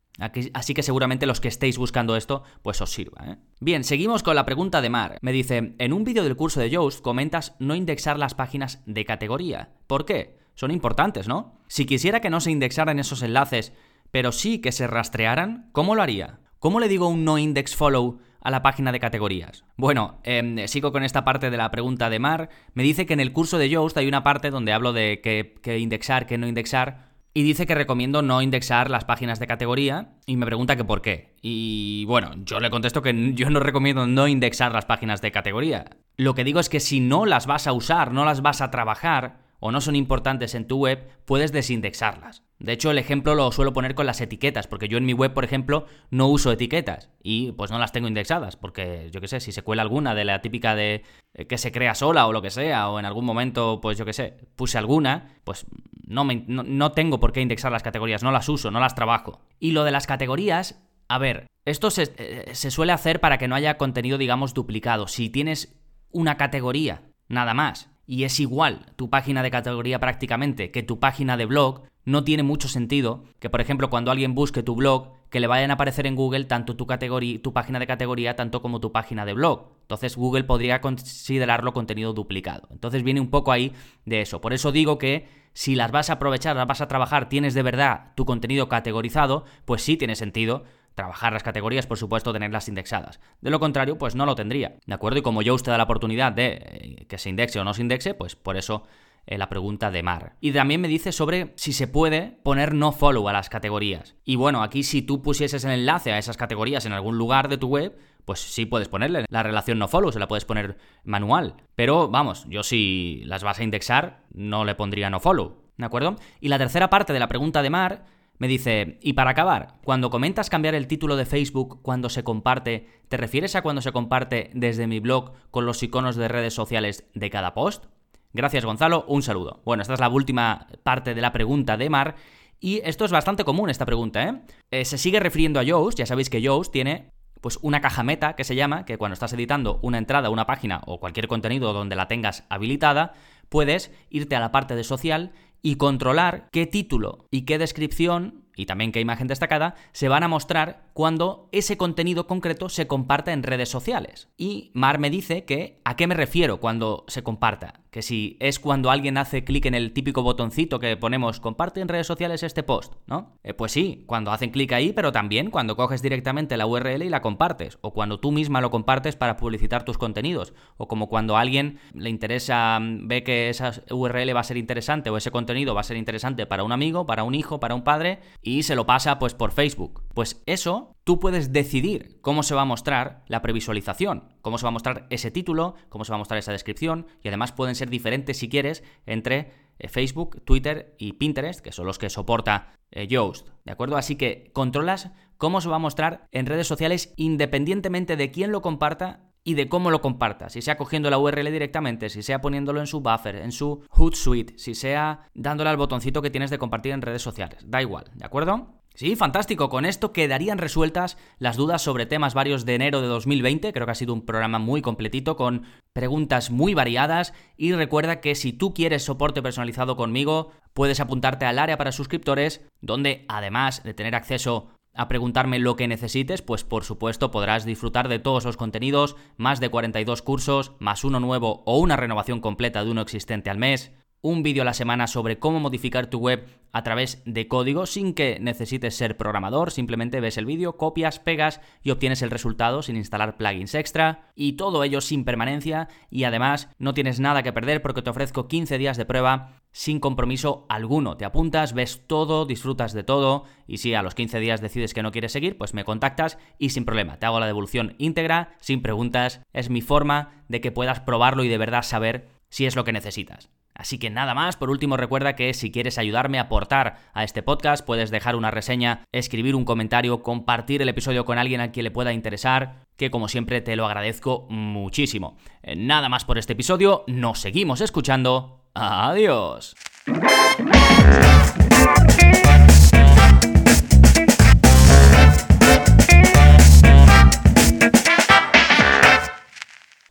así 0.54 0.74
que 0.74 0.82
seguramente 0.82 1.26
los 1.26 1.42
que 1.42 1.50
estéis 1.50 1.78
buscando 1.78 2.16
esto, 2.16 2.44
pues 2.62 2.80
os 2.80 2.90
sirva. 2.94 3.34
¿eh? 3.34 3.38
Bien, 3.60 3.84
seguimos 3.84 4.24
con 4.24 4.38
la 4.38 4.46
pregunta 4.46 4.80
de 4.80 4.90
Mar. 4.90 5.18
Me 5.20 5.34
dice, 5.34 5.76
en 5.78 5.92
un 5.92 6.06
vídeo 6.06 6.24
del 6.24 6.38
curso 6.38 6.62
de 6.62 6.70
Yoast 6.70 7.02
comentas 7.02 7.58
no 7.60 7.76
indexar 7.76 8.18
las 8.18 8.36
páginas 8.36 8.82
de 8.86 9.04
categoría. 9.04 9.74
¿Por 9.88 10.06
qué? 10.06 10.38
Son 10.56 10.72
importantes, 10.72 11.28
¿no? 11.28 11.60
Si 11.68 11.86
quisiera 11.86 12.22
que 12.22 12.30
no 12.30 12.40
se 12.40 12.52
indexaran 12.52 12.98
esos 12.98 13.22
enlaces, 13.22 13.74
pero 14.10 14.32
sí 14.32 14.60
que 14.60 14.72
se 14.72 14.88
rastrearan, 14.88 15.70
¿cómo 15.74 15.96
lo 15.96 16.02
haría? 16.02 16.40
¿Cómo 16.60 16.80
le 16.80 16.88
digo 16.88 17.10
un 17.10 17.26
no 17.26 17.38
index 17.38 17.76
follow 17.76 18.20
a 18.44 18.52
la 18.52 18.62
página 18.62 18.92
de 18.92 19.00
categorías? 19.00 19.64
Bueno, 19.78 20.20
em, 20.24 20.68
sigo 20.68 20.92
con 20.92 21.04
esta 21.04 21.24
parte 21.24 21.50
de 21.50 21.58
la 21.58 21.72
pregunta 21.72 22.10
de 22.10 22.20
Mar. 22.20 22.50
Me 22.74 22.84
dice 22.84 23.06
que 23.06 23.14
en 23.14 23.20
el 23.20 23.34
curso 23.34 23.58
de 23.58 23.70
Yoast 23.70 23.98
hay 23.98 24.08
una 24.08 24.24
parte 24.24 24.52
donde 24.52 24.74
hablo 24.74 24.94
de 24.94 25.22
qué, 25.24 25.78
indexar, 25.80 26.28
qué 26.28 26.38
no 26.38 26.48
indexar. 26.48 27.14
Y 27.34 27.42
dice 27.42 27.66
que 27.66 27.74
recomiendo 27.74 28.22
no 28.22 28.44
indexar 28.44 28.92
las 28.92 29.06
páginas 29.06 29.40
de 29.40 29.48
categoría 29.48 30.10
y 30.28 30.38
me 30.38 30.46
pregunta 30.46 30.76
que 30.76 30.84
por 30.84 31.02
qué. 31.02 31.34
Y 31.42 32.06
bueno, 32.06 32.32
yo 32.46 32.60
le 32.60 32.70
contesto 32.70 33.02
que 33.02 33.34
yo 33.34 33.50
no 33.50 33.60
recomiendo 33.60 34.06
no 34.06 34.28
indexar 34.28 34.72
las 34.72 34.86
páginas 34.86 35.20
de 35.22 35.32
categoría. 35.32 35.86
Lo 36.16 36.36
que 36.36 36.44
digo 36.44 36.60
es 36.60 36.70
que 36.70 36.80
si 36.80 37.00
no 37.00 37.26
las 37.26 37.48
vas 37.48 37.66
a 37.66 37.74
usar, 37.74 38.12
no 38.12 38.24
las 38.24 38.44
vas 38.44 38.62
a 38.62 38.70
trabajar, 38.70 39.38
o 39.66 39.72
no 39.72 39.80
son 39.80 39.96
importantes 39.96 40.56
en 40.56 40.68
tu 40.68 40.78
web, 40.80 41.08
puedes 41.24 41.54
desindexarlas. 41.54 42.44
De 42.60 42.74
hecho, 42.74 42.92
el 42.92 42.98
ejemplo 42.98 43.34
lo 43.34 43.50
suelo 43.54 43.72
poner 43.72 43.96
con 43.96 44.06
las 44.06 44.20
etiquetas, 44.20 44.68
porque 44.68 44.90
yo 44.90 44.98
en 44.98 45.06
mi 45.06 45.14
web, 45.14 45.32
por 45.34 45.46
ejemplo, 45.46 45.86
no 46.10 46.28
uso 46.28 46.52
etiquetas 46.52 47.10
y 47.24 47.54
pues 47.54 47.72
no 47.72 47.80
las 47.80 47.94
tengo 47.94 48.10
indexadas, 48.10 48.58
porque 48.58 49.10
yo 49.14 49.22
qué 49.22 49.30
sé, 49.30 49.40
si 49.40 49.54
se 49.54 49.62
cuela 49.62 49.82
alguna 49.82 50.16
de 50.16 50.26
la 50.26 50.42
típica 50.42 50.76
de 50.76 51.04
eh, 51.34 51.48
que 51.48 51.58
se 51.58 51.72
crea 51.72 51.96
sola 51.96 52.28
o 52.28 52.34
lo 52.34 52.42
que 52.42 52.50
sea, 52.50 52.90
o 52.90 53.00
en 53.00 53.06
algún 53.06 53.24
momento, 53.24 53.80
pues 53.82 53.98
yo 53.98 54.04
qué 54.04 54.12
sé, 54.12 54.34
puse 54.58 54.78
alguna, 54.78 55.30
pues 55.46 55.66
no, 56.06 56.26
me, 56.26 56.44
no, 56.46 56.92
tengo 56.92 57.22
por 57.22 57.32
qué 57.32 57.40
indexar 57.40 57.72
las 57.72 57.84
categorías, 57.84 58.22
no 58.22 58.34
las 58.34 58.50
uso, 58.50 58.70
no 58.70 58.82
las 58.82 58.96
trabajo. 58.96 59.40
Y 59.62 59.72
lo 59.72 59.86
de 59.86 59.92
las 59.92 60.08
categorías, 60.08 60.84
a 61.08 61.20
ver, 61.20 61.48
esto 61.64 61.90
se, 61.90 62.14
eh, 62.18 62.54
se 62.54 62.70
suele 62.70 62.92
hacer 62.92 63.22
para 63.22 63.38
que 63.38 63.48
no 63.48 63.56
haya 63.56 63.78
contenido, 63.78 64.18
digamos, 64.18 64.54
duplicado. 64.54 65.08
Si 65.08 65.30
tienes 65.30 65.82
una 66.12 66.36
categoría, 66.36 67.04
nada 67.30 67.54
más, 67.54 67.93
y 68.06 68.24
es 68.24 68.40
igual 68.40 68.86
tu 68.96 69.10
página 69.10 69.44
de 69.44 69.52
categoría 69.52 70.00
prácticamente 70.00 70.72
que 70.72 70.84
tu 70.84 71.00
página 71.00 71.38
de 71.38 71.46
blog, 71.46 71.84
no 72.06 72.24
tiene 72.24 72.44
mucho 72.44 72.68
sentido 72.68 73.24
que, 73.40 73.50
por 73.50 73.62
ejemplo, 73.62 73.90
cuando 73.90 74.12
alguien 74.12 74.36
busque 74.36 74.62
tu 74.62 74.76
blog, 74.76 75.14
que 75.30 75.40
le 75.40 75.48
vayan 75.48 75.72
a 75.72 75.76
aparecer 75.76 76.06
en 76.06 76.16
Google 76.16 76.46
tanto 76.46 76.76
tu, 76.76 76.86
categoría, 76.86 77.42
tu 77.42 77.54
página 77.54 77.80
de 77.80 77.88
categoría 77.88 78.36
tanto 78.36 78.62
como 78.62 78.80
tu 78.80 78.92
página 78.92 79.26
de 79.26 79.34
blog. 79.34 79.72
Entonces 79.82 80.16
Google 80.16 80.44
podría 80.44 80.80
considerarlo 80.80 81.74
contenido 81.74 82.14
duplicado. 82.14 82.68
Entonces 82.72 83.04
viene 83.04 83.20
un 83.20 83.32
poco 83.32 83.52
ahí 83.52 83.74
de 84.06 84.22
eso. 84.22 84.42
Por 84.42 84.54
eso 84.54 84.72
digo 84.72 85.00
que 85.00 85.28
si 85.54 85.76
las 85.76 85.92
vas 85.92 86.10
a 86.10 86.14
aprovechar, 86.14 86.56
las 86.56 86.68
vas 86.68 86.82
a 86.82 86.88
trabajar, 86.88 87.30
tienes 87.30 87.56
de 87.56 87.64
verdad 87.64 88.12
tu 88.16 88.26
contenido 88.26 88.70
categorizado, 88.70 89.46
pues 89.66 89.82
sí 89.82 89.98
tiene 89.98 90.16
sentido 90.16 90.66
trabajar 90.96 91.34
las 91.34 91.44
categorías, 91.44 91.88
por 91.88 91.98
supuesto, 91.98 92.34
tenerlas 92.34 92.68
indexadas. 92.68 93.20
De 93.42 93.50
lo 93.50 93.60
contrario, 93.60 93.98
pues 93.98 94.16
no 94.16 94.26
lo 94.26 94.36
tendría. 94.36 94.76
¿De 94.86 94.94
acuerdo? 94.94 95.20
Y 95.20 95.24
como 95.24 95.42
yo 95.42 95.54
usted 95.54 95.72
da 95.72 95.78
la 95.78 95.86
oportunidad 95.86 96.32
de 96.32 96.60
eh, 96.62 97.06
que 97.08 97.18
se 97.18 97.30
indexe 97.30 97.60
o 97.60 97.64
no 97.64 97.74
se 97.74 97.82
indexe, 97.82 98.14
pues 98.14 98.36
por 98.36 98.58
eso 98.58 98.84
eh, 99.26 99.38
la 99.38 99.50
pregunta 99.50 99.90
de 99.90 100.04
Mar. 100.04 100.36
Y 100.42 100.52
también 100.52 100.82
me 100.82 100.88
dice 100.88 101.12
sobre 101.12 101.54
si 101.56 101.72
se 101.72 101.88
puede 101.88 102.38
poner 102.44 102.74
no 102.74 102.92
follow 102.92 103.28
a 103.30 103.34
las 103.34 103.50
categorías. 103.50 104.16
Y 104.26 104.36
bueno, 104.36 104.62
aquí 104.64 104.84
si 104.84 105.02
tú 105.02 105.22
pusieses 105.22 105.64
el 105.64 105.72
enlace 105.72 106.12
a 106.12 106.18
esas 106.18 106.38
categorías 106.38 106.86
en 106.86 106.92
algún 106.94 107.18
lugar 107.18 107.48
de 107.48 107.58
tu 107.58 107.68
web, 107.68 107.98
pues 108.26 108.40
sí 108.40 108.66
puedes 108.66 108.90
ponerle 108.90 109.26
la 109.30 109.44
relación 109.44 109.80
no 109.80 109.88
follow, 109.88 110.12
se 110.12 110.20
la 110.20 110.28
puedes 110.28 110.46
poner 110.46 110.78
manual. 111.04 111.56
Pero 111.76 112.10
vamos, 112.10 112.46
yo 112.50 112.64
si 112.64 113.22
las 113.26 113.44
vas 113.44 113.60
a 113.60 113.64
indexar, 113.64 114.24
no 114.34 114.66
le 114.66 114.76
pondría 114.76 115.10
no 115.10 115.20
follow. 115.20 115.64
¿De 115.78 115.86
acuerdo? 115.86 116.18
Y 116.40 116.50
la 116.50 116.58
tercera 116.58 116.90
parte 116.90 117.14
de 117.14 117.20
la 117.20 117.28
pregunta 117.28 117.62
de 117.62 117.70
Mar 117.70 118.06
me 118.44 118.50
dice, 118.50 118.98
y 119.02 119.14
para 119.14 119.30
acabar, 119.30 119.76
cuando 119.86 120.10
comentas 120.10 120.50
cambiar 120.50 120.76
el 120.76 120.88
título 120.88 121.16
de 121.16 121.26
Facebook 121.26 121.82
cuando 121.82 122.10
se 122.10 122.26
comparte, 122.26 122.90
¿te 123.08 123.16
refieres 123.16 123.56
a 123.56 123.62
cuando 123.62 123.82
se 123.82 123.94
comparte 123.94 124.50
desde 124.54 124.86
mi 124.86 125.00
blog 125.00 125.32
con 125.50 125.66
los 125.66 125.82
iconos 125.82 126.18
de 126.18 126.28
redes 126.28 126.54
sociales 126.54 127.06
de 127.14 127.30
cada 127.30 127.54
post? 127.54 127.86
Gracias 128.34 128.66
Gonzalo, 128.66 129.06
un 129.08 129.22
saludo. 129.22 129.62
Bueno, 129.64 129.82
esta 129.82 129.94
es 129.94 130.02
la 130.02 130.10
última 130.10 130.68
parte 130.84 131.14
de 131.14 131.22
la 131.22 131.32
pregunta 131.32 131.78
de 131.78 131.90
Mar. 131.90 132.16
Y 132.60 132.82
esto 132.84 133.06
es 133.06 133.12
bastante 133.12 133.46
común, 133.46 133.70
esta 133.70 133.86
pregunta, 133.86 134.24
¿eh? 134.24 134.42
eh 134.72 134.84
se 134.84 134.98
sigue 134.98 135.22
refiriendo 135.22 135.62
a 135.62 135.64
Yoast, 135.64 135.98
ya 135.98 136.06
sabéis 136.06 136.30
que 136.30 136.42
Yoast 136.42 136.74
tiene 136.74 137.13
pues 137.44 137.60
una 137.62 137.82
caja 137.82 138.04
meta 138.04 138.38
que 138.38 138.46
se 138.46 138.56
llama, 138.56 138.86
que 138.86 138.98
cuando 138.98 139.14
estás 139.16 139.34
editando 139.34 139.78
una 139.82 139.98
entrada, 139.98 140.30
una 140.30 140.46
página 140.46 140.82
o 140.86 141.02
cualquier 141.02 141.28
contenido 141.28 141.74
donde 141.74 141.98
la 141.98 142.08
tengas 142.08 142.46
habilitada, 142.48 143.16
puedes 143.50 143.92
irte 144.10 144.38
a 144.38 144.40
la 144.40 144.54
parte 144.54 144.78
de 144.78 144.86
social 144.86 145.34
y 145.62 145.76
controlar 145.76 146.48
qué 146.54 146.66
título 146.68 147.28
y 147.32 147.42
qué 147.42 147.58
descripción 147.58 148.43
y 148.56 148.66
también 148.66 148.92
qué 148.92 149.00
imagen 149.00 149.28
destacada 149.28 149.76
se 149.92 150.10
van 150.10 150.24
a 150.24 150.28
mostrar 150.28 150.90
cuando 150.94 151.50
ese 151.52 151.78
contenido 151.78 152.28
concreto 152.28 152.70
se 152.70 152.88
comparta 152.88 153.34
en 153.34 153.44
redes 153.44 153.70
sociales. 153.70 154.30
Y 154.38 154.72
Mar 154.74 155.00
me 155.00 155.10
dice 155.10 155.46
que 155.46 155.82
a 155.84 155.96
qué 155.96 156.08
me 156.08 156.16
refiero 156.16 156.60
cuando 156.60 157.06
se 157.08 157.24
comparta. 157.24 157.82
Que 157.90 158.02
si 158.02 158.38
es 158.40 158.60
cuando 158.60 158.90
alguien 158.90 159.18
hace 159.20 159.44
clic 159.44 159.68
en 159.68 159.76
el 159.76 159.94
típico 159.94 160.24
botoncito 160.24 160.80
que 160.80 160.98
ponemos 160.98 161.40
comparte 161.40 161.80
en 161.80 161.88
redes 161.88 162.08
sociales 162.08 162.42
este 162.42 162.64
post, 162.64 162.96
¿no? 163.06 163.38
Eh, 163.44 163.54
pues 163.54 163.72
sí, 163.72 164.04
cuando 164.08 164.32
hacen 164.32 164.50
clic 164.50 164.72
ahí, 164.72 164.94
pero 164.94 165.12
también 165.12 165.52
cuando 165.52 165.76
coges 165.76 166.02
directamente 166.02 166.58
la 166.58 166.66
URL 166.66 167.04
y 167.04 167.10
la 167.10 167.22
compartes, 167.22 167.78
o 167.82 167.94
cuando 167.94 168.20
tú 168.20 168.32
misma 168.32 168.62
lo 168.62 168.72
compartes 168.72 169.16
para 169.16 169.38
publicitar 169.38 169.86
tus 169.86 170.00
contenidos, 170.00 170.54
o 170.78 170.88
como 170.88 171.08
cuando 171.08 171.38
a 171.38 171.42
alguien 171.42 171.78
le 171.94 172.10
interesa, 172.10 172.80
mm, 172.80 173.08
ve 173.08 173.24
que 173.24 173.50
esa 173.50 173.74
URL 173.92 174.36
va 174.36 174.40
a 174.40 174.44
ser 174.44 174.58
interesante 174.58 175.12
o 175.12 175.18
ese 175.18 175.30
contenido 175.30 175.76
va 175.76 175.82
a 175.82 175.84
ser 175.84 175.98
interesante 175.98 176.48
para 176.48 176.64
un 176.64 176.72
amigo, 176.72 177.06
para 177.06 177.24
un 177.24 177.36
hijo, 177.36 177.60
para 177.60 177.76
un 177.76 177.84
padre, 177.84 178.22
y 178.44 178.64
se 178.64 178.76
lo 178.76 178.86
pasa 178.86 179.18
pues 179.18 179.34
por 179.34 179.52
Facebook. 179.52 180.04
Pues 180.14 180.44
eso 180.46 180.96
tú 181.04 181.20
puedes 181.20 181.52
decidir 181.52 182.20
cómo 182.22 182.44
se 182.44 182.54
va 182.54 182.62
a 182.62 182.66
mostrar 182.66 183.24
la 183.28 183.42
previsualización, 183.42 184.36
cómo 184.42 184.58
se 184.58 184.64
va 184.64 184.70
a 184.70 184.74
mostrar 184.74 185.08
ese 185.10 185.32
título, 185.32 185.76
cómo 185.90 186.06
se 186.06 186.12
va 186.12 186.16
a 186.16 186.20
mostrar 186.20 186.38
esa 186.38 186.52
descripción, 186.52 187.08
y 187.24 187.30
además 187.30 187.54
pueden 187.54 187.76
ser 187.76 187.90
diferentes 187.90 188.38
si 188.38 188.50
quieres 188.50 188.84
entre 189.06 189.54
eh, 189.80 189.88
Facebook, 189.88 190.44
Twitter 190.44 190.96
y 191.00 191.14
Pinterest, 191.14 191.62
que 191.62 191.72
son 191.72 191.88
los 191.88 191.98
que 191.98 192.10
soporta 192.10 192.74
eh, 192.92 193.08
Yoast, 193.08 193.48
¿de 193.64 193.72
acuerdo? 193.72 193.98
Así 193.98 194.16
que 194.18 194.52
controlas 194.54 195.12
cómo 195.38 195.62
se 195.62 195.70
va 195.70 195.78
a 195.78 195.80
mostrar 195.80 196.28
en 196.32 196.46
redes 196.46 196.68
sociales 196.68 197.14
independientemente 197.16 198.18
de 198.18 198.32
quién 198.32 198.52
lo 198.52 198.62
comparta 198.62 199.33
y 199.44 199.56
de 199.56 199.68
cómo 199.70 199.92
lo 199.92 200.02
comparta, 200.02 200.50
si 200.50 200.62
sea 200.62 200.78
cogiendo 200.78 201.10
la 201.10 201.18
URL 201.18 201.52
directamente, 201.52 202.10
si 202.10 202.24
sea 202.24 202.42
poniéndolo 202.42 202.80
en 202.80 202.88
su 202.88 203.02
buffer, 203.02 203.36
en 203.38 203.52
su 203.52 203.84
Hootsuite, 203.90 204.58
si 204.58 204.76
sea 204.76 205.30
dándole 205.34 205.70
al 205.70 205.78
botoncito 205.78 206.22
que 206.22 206.30
tienes 206.30 206.50
de 206.50 206.58
compartir 206.58 206.94
en 206.94 207.02
redes 207.02 207.22
sociales, 207.22 207.60
da 207.66 207.82
igual, 207.82 208.06
¿de 208.16 208.26
acuerdo? 208.26 208.84
Sí, 208.96 209.16
fantástico. 209.16 209.70
Con 209.70 209.86
esto 209.86 210.14
quedarían 210.14 210.60
resueltas 210.60 211.18
las 211.40 211.58
dudas 211.58 211.82
sobre 211.82 212.06
temas 212.06 212.36
varios 212.36 212.64
de 212.64 212.76
enero 212.76 213.02
de 213.02 213.08
2020. 213.08 213.74
Creo 213.74 213.86
que 213.88 213.92
ha 213.92 213.96
sido 213.96 214.14
un 214.14 214.24
programa 214.24 214.60
muy 214.60 214.84
completito 214.84 215.36
con 215.36 215.64
preguntas 215.94 216.52
muy 216.52 216.76
variadas. 216.76 217.34
Y 217.58 217.74
recuerda 217.74 218.22
que 218.22 218.36
si 218.36 218.54
tú 218.54 218.76
quieres 218.76 219.04
soporte 219.04 219.42
personalizado 219.42 219.96
conmigo, 219.96 220.52
puedes 220.74 221.00
apuntarte 221.00 221.46
al 221.46 221.58
área 221.58 221.78
para 221.78 221.92
suscriptores, 221.92 222.62
donde 222.82 223.26
además 223.30 223.82
de 223.82 223.96
tener 223.96 224.14
acceso 224.14 224.70
a 224.94 225.08
preguntarme 225.08 225.60
lo 225.60 225.76
que 225.76 225.88
necesites, 225.88 226.42
pues 226.42 226.64
por 226.64 226.84
supuesto 226.84 227.32
podrás 227.32 227.66
disfrutar 227.66 228.08
de 228.08 228.20
todos 228.20 228.46
los 228.46 228.58
contenidos, 228.58 229.16
más 229.38 229.60
de 229.60 229.70
42 229.70 230.22
cursos, 230.22 230.74
más 230.80 231.04
uno 231.04 231.20
nuevo 231.20 231.64
o 231.66 231.80
una 231.80 231.96
renovación 231.96 232.42
completa 232.42 232.84
de 232.84 232.92
uno 232.92 233.02
existente 233.02 233.50
al 233.50 233.58
mes, 233.58 233.92
un 234.24 234.42
vídeo 234.42 234.62
a 234.62 234.66
la 234.66 234.74
semana 234.74 235.08
sobre 235.08 235.38
cómo 235.38 235.60
modificar 235.60 236.08
tu 236.08 236.18
web 236.18 236.48
a 236.72 236.82
través 236.82 237.22
de 237.26 237.50
código 237.50 237.86
sin 237.86 238.14
que 238.14 238.40
necesites 238.40 238.96
ser 238.96 239.18
programador, 239.18 239.70
simplemente 239.70 240.22
ves 240.22 240.38
el 240.38 240.46
vídeo, 240.46 240.78
copias, 240.78 241.20
pegas 241.20 241.60
y 241.84 241.92
obtienes 241.92 242.22
el 242.22 242.32
resultado 242.32 242.82
sin 242.82 242.96
instalar 242.96 243.36
plugins 243.36 243.76
extra 243.76 244.32
y 244.34 244.54
todo 244.54 244.84
ello 244.86 245.02
sin 245.02 245.26
permanencia 245.26 245.90
y 246.10 246.24
además 246.24 246.70
no 246.80 246.94
tienes 246.94 247.20
nada 247.20 247.44
que 247.44 247.52
perder 247.52 247.82
porque 247.82 248.02
te 248.02 248.10
ofrezco 248.10 248.48
15 248.48 248.78
días 248.78 248.96
de 248.96 249.06
prueba 249.06 249.62
sin 249.74 250.00
compromiso 250.00 250.66
alguno. 250.70 251.18
Te 251.18 251.26
apuntas, 251.26 251.74
ves 251.74 252.08
todo, 252.08 252.46
disfrutas 252.46 252.94
de 252.94 253.04
todo 253.04 253.44
y 253.68 253.80
si 253.80 253.94
a 253.94 254.04
los 254.04 254.16
15 254.16 254.40
días 254.40 254.62
decides 254.62 254.94
que 254.94 255.04
no 255.04 255.12
quieres 255.12 255.34
seguir, 255.34 255.58
pues 255.58 255.74
me 255.74 255.84
contactas 255.84 256.38
y 256.58 256.70
sin 256.70 256.86
problema. 256.86 257.20
Te 257.20 257.26
hago 257.26 257.42
la 257.42 257.48
devolución 257.48 257.96
íntegra, 257.98 258.56
sin 258.62 258.82
preguntas. 258.82 259.42
Es 259.52 259.70
mi 259.70 259.82
forma 259.82 260.44
de 260.48 260.62
que 260.62 260.72
puedas 260.72 261.02
probarlo 261.02 261.44
y 261.44 261.50
de 261.50 261.58
verdad 261.58 261.84
saber 261.84 262.30
si 262.50 262.66
es 262.66 262.78
lo 262.78 262.86
que 262.86 262.94
necesitas. 262.94 263.50
Así 263.76 263.98
que 263.98 264.10
nada 264.10 264.34
más, 264.34 264.56
por 264.56 264.70
último 264.70 264.98
recuerda 264.98 265.36
que 265.36 265.54
si 265.54 265.72
quieres 265.72 265.98
ayudarme 265.98 266.38
a 266.40 266.44
aportar 266.44 266.98
a 267.14 267.24
este 267.24 267.44
podcast, 267.44 267.86
puedes 267.86 268.12
dejar 268.12 268.36
una 268.36 268.52
reseña, 268.52 269.06
escribir 269.12 269.56
un 269.56 269.66
comentario, 269.66 270.22
compartir 270.22 270.82
el 270.82 270.90
episodio 270.90 271.26
con 271.26 271.38
alguien 271.38 271.62
a 271.62 271.72
quien 271.72 271.86
le 271.86 271.92
pueda 271.92 272.14
interesar, 272.14 272.86
que 272.98 273.12
como 273.12 273.28
siempre 273.28 273.62
te 273.62 273.76
lo 273.76 273.86
agradezco 273.86 274.48
muchísimo. 274.50 275.38
Eh, 275.62 275.76
nada 275.76 276.10
más 276.10 276.26
por 276.26 276.38
este 276.38 276.54
episodio, 276.54 277.04
nos 277.08 277.40
seguimos 277.40 277.82
escuchando. 277.82 278.62
Adiós. 278.74 279.76